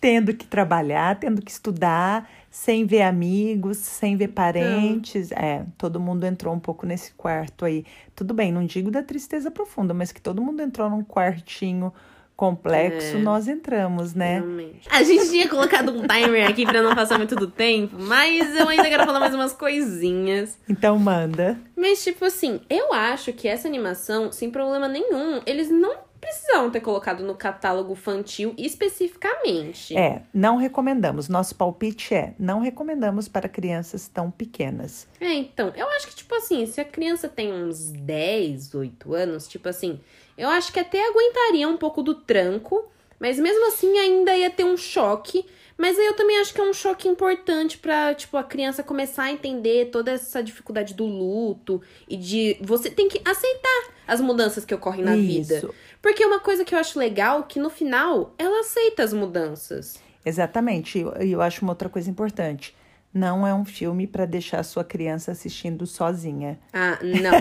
tendo 0.00 0.34
que 0.34 0.46
trabalhar, 0.46 1.18
tendo 1.18 1.40
que 1.42 1.50
estudar, 1.50 2.30
sem 2.50 2.84
ver 2.84 3.02
amigos, 3.02 3.76
sem 3.78 4.16
ver 4.16 4.28
parentes. 4.28 5.30
É, 5.32 5.64
todo 5.78 6.00
mundo 6.00 6.24
entrou 6.26 6.52
um 6.52 6.58
pouco 6.60 6.84
nesse 6.84 7.12
quarto 7.14 7.64
aí. 7.64 7.84
Tudo 8.14 8.34
bem, 8.34 8.50
não 8.50 8.66
digo 8.66 8.90
da 8.90 9.02
tristeza 9.02 9.50
profunda, 9.50 9.94
mas 9.94 10.10
que 10.12 10.20
todo 10.20 10.42
mundo 10.42 10.60
entrou 10.60 10.90
num 10.90 11.04
quartinho 11.04 11.92
complexo, 12.36 13.16
É. 13.18 13.20
nós 13.20 13.46
entramos, 13.46 14.14
né? 14.14 14.38
Realmente. 14.38 14.88
A 14.90 15.02
gente 15.02 15.28
tinha 15.28 15.46
colocado 15.46 15.90
um 15.92 16.06
timer 16.06 16.48
aqui 16.48 16.64
pra 16.64 16.80
não 16.82 16.94
passar 16.94 17.18
muito 17.18 17.36
do 17.36 17.46
tempo, 17.46 17.96
mas 17.98 18.56
eu 18.56 18.66
ainda 18.66 18.88
quero 18.88 19.04
falar 19.04 19.20
mais 19.20 19.34
umas 19.34 19.52
coisinhas. 19.52 20.58
Então 20.66 20.98
manda. 20.98 21.60
Mas, 21.76 22.02
tipo 22.02 22.24
assim, 22.24 22.60
eu 22.70 22.94
acho 22.94 23.32
que 23.34 23.46
essa 23.46 23.68
animação, 23.68 24.32
sem 24.32 24.50
problema 24.50 24.88
nenhum, 24.88 25.42
eles 25.44 25.70
não 25.70 25.94
precisavam 26.20 26.70
ter 26.70 26.80
colocado 26.80 27.24
no 27.24 27.34
catálogo 27.34 27.92
infantil 27.92 28.54
especificamente. 28.58 29.96
É, 29.96 30.22
não 30.32 30.56
recomendamos. 30.56 31.28
Nosso 31.28 31.54
palpite 31.54 32.14
é: 32.14 32.34
não 32.38 32.60
recomendamos 32.60 33.28
para 33.28 33.48
crianças 33.48 34.08
tão 34.08 34.30
pequenas. 34.30 35.08
É, 35.20 35.32
então, 35.32 35.72
eu 35.74 35.88
acho 35.90 36.08
que, 36.08 36.16
tipo 36.16 36.34
assim, 36.34 36.66
se 36.66 36.80
a 36.80 36.84
criança 36.84 37.28
tem 37.28 37.52
uns 37.52 37.90
10, 37.90 38.74
8 38.74 39.14
anos, 39.14 39.48
tipo 39.48 39.68
assim, 39.68 40.00
eu 40.36 40.48
acho 40.48 40.72
que 40.72 40.80
até 40.80 41.06
aguentaria 41.08 41.68
um 41.68 41.76
pouco 41.76 42.02
do 42.02 42.14
tranco, 42.14 42.90
mas 43.18 43.38
mesmo 43.38 43.66
assim 43.68 43.98
ainda 43.98 44.36
ia 44.36 44.50
ter 44.50 44.64
um 44.64 44.76
choque. 44.76 45.44
Mas 45.76 45.98
aí 45.98 46.04
eu 46.04 46.14
também 46.14 46.38
acho 46.38 46.52
que 46.52 46.60
é 46.60 46.64
um 46.64 46.74
choque 46.74 47.08
importante 47.08 47.78
pra, 47.78 48.14
tipo, 48.14 48.36
a 48.36 48.44
criança 48.44 48.82
começar 48.82 49.24
a 49.24 49.32
entender 49.32 49.86
toda 49.86 50.10
essa 50.10 50.42
dificuldade 50.42 50.92
do 50.92 51.06
luto 51.06 51.80
e 52.06 52.18
de 52.18 52.58
você 52.60 52.90
tem 52.90 53.08
que 53.08 53.18
aceitar 53.24 53.88
as 54.06 54.20
mudanças 54.20 54.64
que 54.66 54.74
ocorrem 54.74 55.02
na 55.02 55.16
vida. 55.16 55.70
Porque 56.02 56.24
uma 56.24 56.40
coisa 56.40 56.64
que 56.64 56.74
eu 56.74 56.78
acho 56.78 56.98
legal 56.98 57.42
que 57.44 57.58
no 57.60 57.68
final 57.70 58.34
ela 58.38 58.60
aceita 58.60 59.02
as 59.02 59.12
mudanças. 59.12 59.98
Exatamente. 60.24 60.98
E 60.98 61.02
eu, 61.02 61.12
eu 61.12 61.42
acho 61.42 61.62
uma 61.62 61.72
outra 61.72 61.88
coisa 61.88 62.10
importante. 62.10 62.74
Não 63.12 63.44
é 63.46 63.52
um 63.52 63.64
filme 63.64 64.06
para 64.06 64.24
deixar 64.24 64.60
a 64.60 64.62
sua 64.62 64.84
criança 64.84 65.32
assistindo 65.32 65.84
sozinha. 65.86 66.58
Ah, 66.72 66.98
não. 67.02 67.32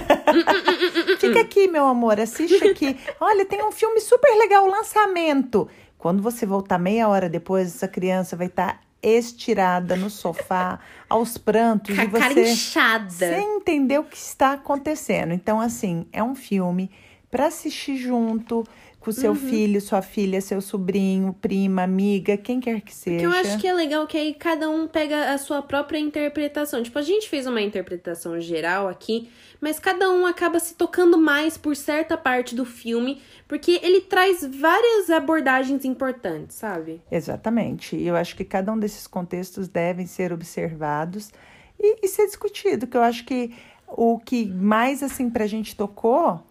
Fica 1.20 1.42
aqui, 1.42 1.68
meu 1.68 1.86
amor, 1.86 2.20
assiste 2.20 2.68
aqui. 2.68 2.98
Olha, 3.20 3.46
tem 3.46 3.64
um 3.64 3.72
filme 3.72 4.00
super 4.00 4.32
legal, 4.40 4.66
lançamento. 4.68 5.70
Quando 5.98 6.24
você 6.24 6.46
voltar 6.46 6.80
meia 6.80 7.08
hora 7.08 7.30
depois, 7.30 7.68
essa 7.68 7.88
criança 7.88 8.36
vai 8.36 8.48
estar 8.48 8.82
estirada 9.02 9.96
no 9.96 10.10
sofá, 10.10 10.80
aos 11.08 11.38
prantos, 11.38 11.96
Com 11.96 12.02
a 12.02 12.06
e 12.06 12.10
cara 12.10 12.34
você 12.34 12.52
inchada. 12.52 13.10
sem 13.10 13.58
entender 13.58 14.00
o 14.00 14.04
que 14.04 14.18
está 14.18 14.54
acontecendo. 14.54 15.34
Então, 15.34 15.62
assim, 15.62 16.08
é 16.12 16.24
um 16.24 16.36
filme 16.36 16.90
para 17.30 17.48
assistir 17.48 17.98
junto 17.98 18.64
com 19.00 19.12
seu 19.14 19.32
Uhum. 19.32 19.38
filho, 19.38 19.80
sua 19.80 20.02
filha, 20.02 20.42
seu 20.42 20.60
sobrinho, 20.60 21.34
prima, 21.34 21.84
amiga, 21.84 22.36
quem 22.36 22.60
quer 22.60 22.82
que 22.82 22.94
seja. 22.94 23.20
Que 23.20 23.26
eu 23.26 23.32
acho 23.32 23.58
que 23.58 23.68
é 23.68 23.74
legal 23.74 24.06
que 24.06 24.18
aí 24.18 24.34
cada 24.34 24.70
um 24.70 24.88
pega 24.88 25.34
a 25.34 25.38
sua 25.38 25.62
própria 25.62 25.98
interpretação. 25.98 26.84
Tipo, 26.84 27.00
a 27.00 27.02
gente 27.02 27.30
fez 27.30 27.48
uma 27.48 27.62
interpretação 27.62 28.40
geral 28.42 28.90
aqui, 28.90 29.30
mas 29.62 29.80
cada 29.80 30.10
um 30.12 30.26
acaba 30.26 30.60
se 30.60 30.76
tocando 30.76 31.18
mais 31.18 31.58
por 31.58 31.78
certa 31.78 32.18
parte 32.18 32.54
do 32.54 32.66
filme, 32.66 33.22
porque 33.48 33.80
ele 33.82 34.02
traz 34.02 34.44
várias 34.44 35.10
abordagens 35.10 35.86
importantes, 35.86 36.58
sabe? 36.58 37.02
Exatamente. 37.10 37.96
E 37.96 38.06
eu 38.06 38.18
acho 38.18 38.36
que 38.36 38.44
cada 38.44 38.72
um 38.74 38.78
desses 38.78 39.08
contextos 39.08 39.70
devem 39.70 40.06
ser 40.08 40.34
observados 40.34 41.32
e, 41.80 42.06
e 42.06 42.08
ser 42.10 42.26
discutido. 42.26 42.86
Que 42.86 42.98
eu 42.98 43.02
acho 43.02 43.24
que 43.24 43.54
o 43.88 44.20
que 44.20 44.46
mais 44.46 45.02
assim 45.02 45.30
pra 45.30 45.48
gente 45.48 45.74
tocou 45.76 46.44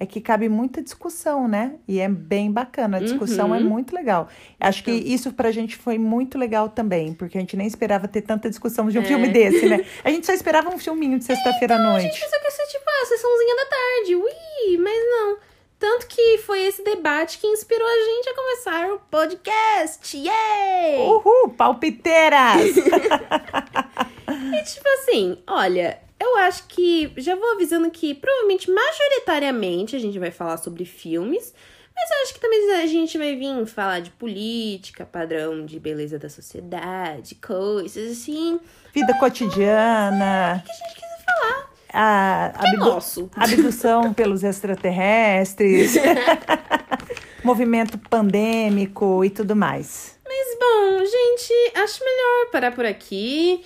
é 0.00 0.06
que 0.06 0.18
cabe 0.20 0.48
muita 0.48 0.80
discussão, 0.82 1.46
né? 1.46 1.74
E 1.86 2.00
é 2.00 2.08
bem 2.08 2.50
bacana. 2.50 2.96
A 2.96 3.00
discussão 3.00 3.50
Uhum. 3.50 3.54
é 3.54 3.60
muito 3.60 3.94
legal. 3.94 4.28
Acho 4.58 4.82
que 4.82 4.90
Então. 4.90 5.12
isso 5.12 5.32
pra 5.34 5.52
gente 5.52 5.76
foi 5.76 5.98
muito 5.98 6.38
legal 6.38 6.70
também, 6.70 7.12
porque 7.12 7.36
a 7.36 7.40
gente 7.40 7.54
nem 7.56 7.66
esperava 7.66 8.08
ter 8.08 8.22
tanta 8.22 8.48
discussão 8.48 8.88
de 8.88 8.98
um 8.98 9.02
É. 9.02 9.04
filme 9.04 9.28
desse, 9.30 9.66
né? 9.68 9.84
A 10.02 10.10
gente 10.10 10.24
só 10.24 10.32
esperava 10.32 10.70
um 10.70 10.78
filminho 10.78 11.18
de 11.18 11.24
sexta-feira 11.24 11.74
à 11.76 11.78
A 11.78 11.82
noite. 11.92 12.04
gente 12.06 12.18
pensou 12.18 12.38
que 12.40 12.44
ia 12.46 12.50
ser 12.50 12.66
tipo 12.66 12.84
a 12.90 13.06
sessãozinha 13.06 13.56
da 13.56 13.66
tarde, 13.66 14.16
ui, 14.16 14.78
mas 14.78 14.98
não. 15.10 15.36
Tanto 15.78 16.06
que 16.08 16.38
foi 16.38 16.66
esse 16.66 16.82
debate 16.84 17.38
que 17.38 17.46
inspirou 17.46 17.86
a 17.86 18.04
gente 18.04 18.28
a 18.28 18.34
começar 18.34 18.92
o 18.92 19.00
podcast. 19.10 20.16
Yay! 20.16 20.98
Uhul, 21.08 21.50
palpiteiras! 21.56 22.76
e 22.76 24.62
tipo 24.64 24.88
assim, 24.98 25.38
olha, 25.46 25.98
eu 26.20 26.36
acho 26.38 26.66
que 26.68 27.12
já 27.16 27.34
vou 27.34 27.52
avisando 27.52 27.90
que 27.90 28.14
provavelmente 28.14 28.70
majoritariamente 28.70 29.96
a 29.96 29.98
gente 29.98 30.18
vai 30.18 30.30
falar 30.30 30.58
sobre 30.58 30.84
filmes, 30.84 31.54
mas 31.96 32.10
eu 32.10 32.22
acho 32.22 32.34
que 32.34 32.40
também 32.40 32.72
a 32.74 32.86
gente 32.86 33.16
vai 33.16 33.34
vir 33.34 33.66
falar 33.66 34.00
de 34.00 34.10
política, 34.10 35.04
padrão 35.04 35.64
de 35.64 35.80
beleza 35.80 36.18
da 36.18 36.28
sociedade, 36.28 37.34
coisas 37.36 38.12
assim. 38.12 38.60
Vida 38.94 39.14
cotidiana. 39.18 40.62
O 40.62 40.66
que 40.66 40.70
a 40.70 40.74
gente 40.74 40.94
quiser 40.94 41.24
falar. 41.24 41.70
A, 41.92 42.52
Que 42.60 42.68
é 42.68 42.76
nosso. 42.76 43.30
abdução 43.34 44.12
pelos 44.14 44.44
extraterrestres. 44.44 45.94
movimento 47.42 47.98
pandêmico 47.98 49.24
e 49.24 49.30
tudo 49.30 49.56
mais. 49.56 50.18
Mas 50.24 50.58
bom, 50.58 50.98
gente, 50.98 51.72
acho 51.76 52.04
melhor 52.04 52.50
parar 52.52 52.72
por 52.72 52.84
aqui. 52.84 53.64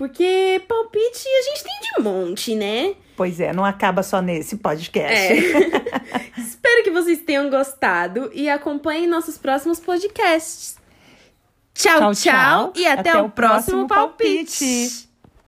Porque 0.00 0.62
palpite 0.66 1.28
a 1.28 1.42
gente 1.42 1.62
tem 1.62 1.74
de 1.98 2.02
monte, 2.02 2.54
né? 2.54 2.94
Pois 3.14 3.38
é, 3.38 3.52
não 3.52 3.66
acaba 3.66 4.02
só 4.02 4.22
nesse 4.22 4.56
podcast. 4.56 5.14
É. 5.14 6.40
Espero 6.40 6.82
que 6.82 6.90
vocês 6.90 7.20
tenham 7.20 7.50
gostado 7.50 8.30
e 8.32 8.48
acompanhem 8.48 9.06
nossos 9.06 9.36
próximos 9.36 9.78
podcasts. 9.78 10.78
Tchau, 11.74 11.98
tchau, 11.98 12.14
Tchau, 12.14 12.14
tchau. 12.14 12.72
e 12.76 12.86
até, 12.86 13.10
Até 13.10 13.20
o 13.20 13.26
o 13.26 13.30
próximo 13.30 13.86
próximo 13.86 13.88
palpite. 13.88 14.58
palpite. 14.58 15.09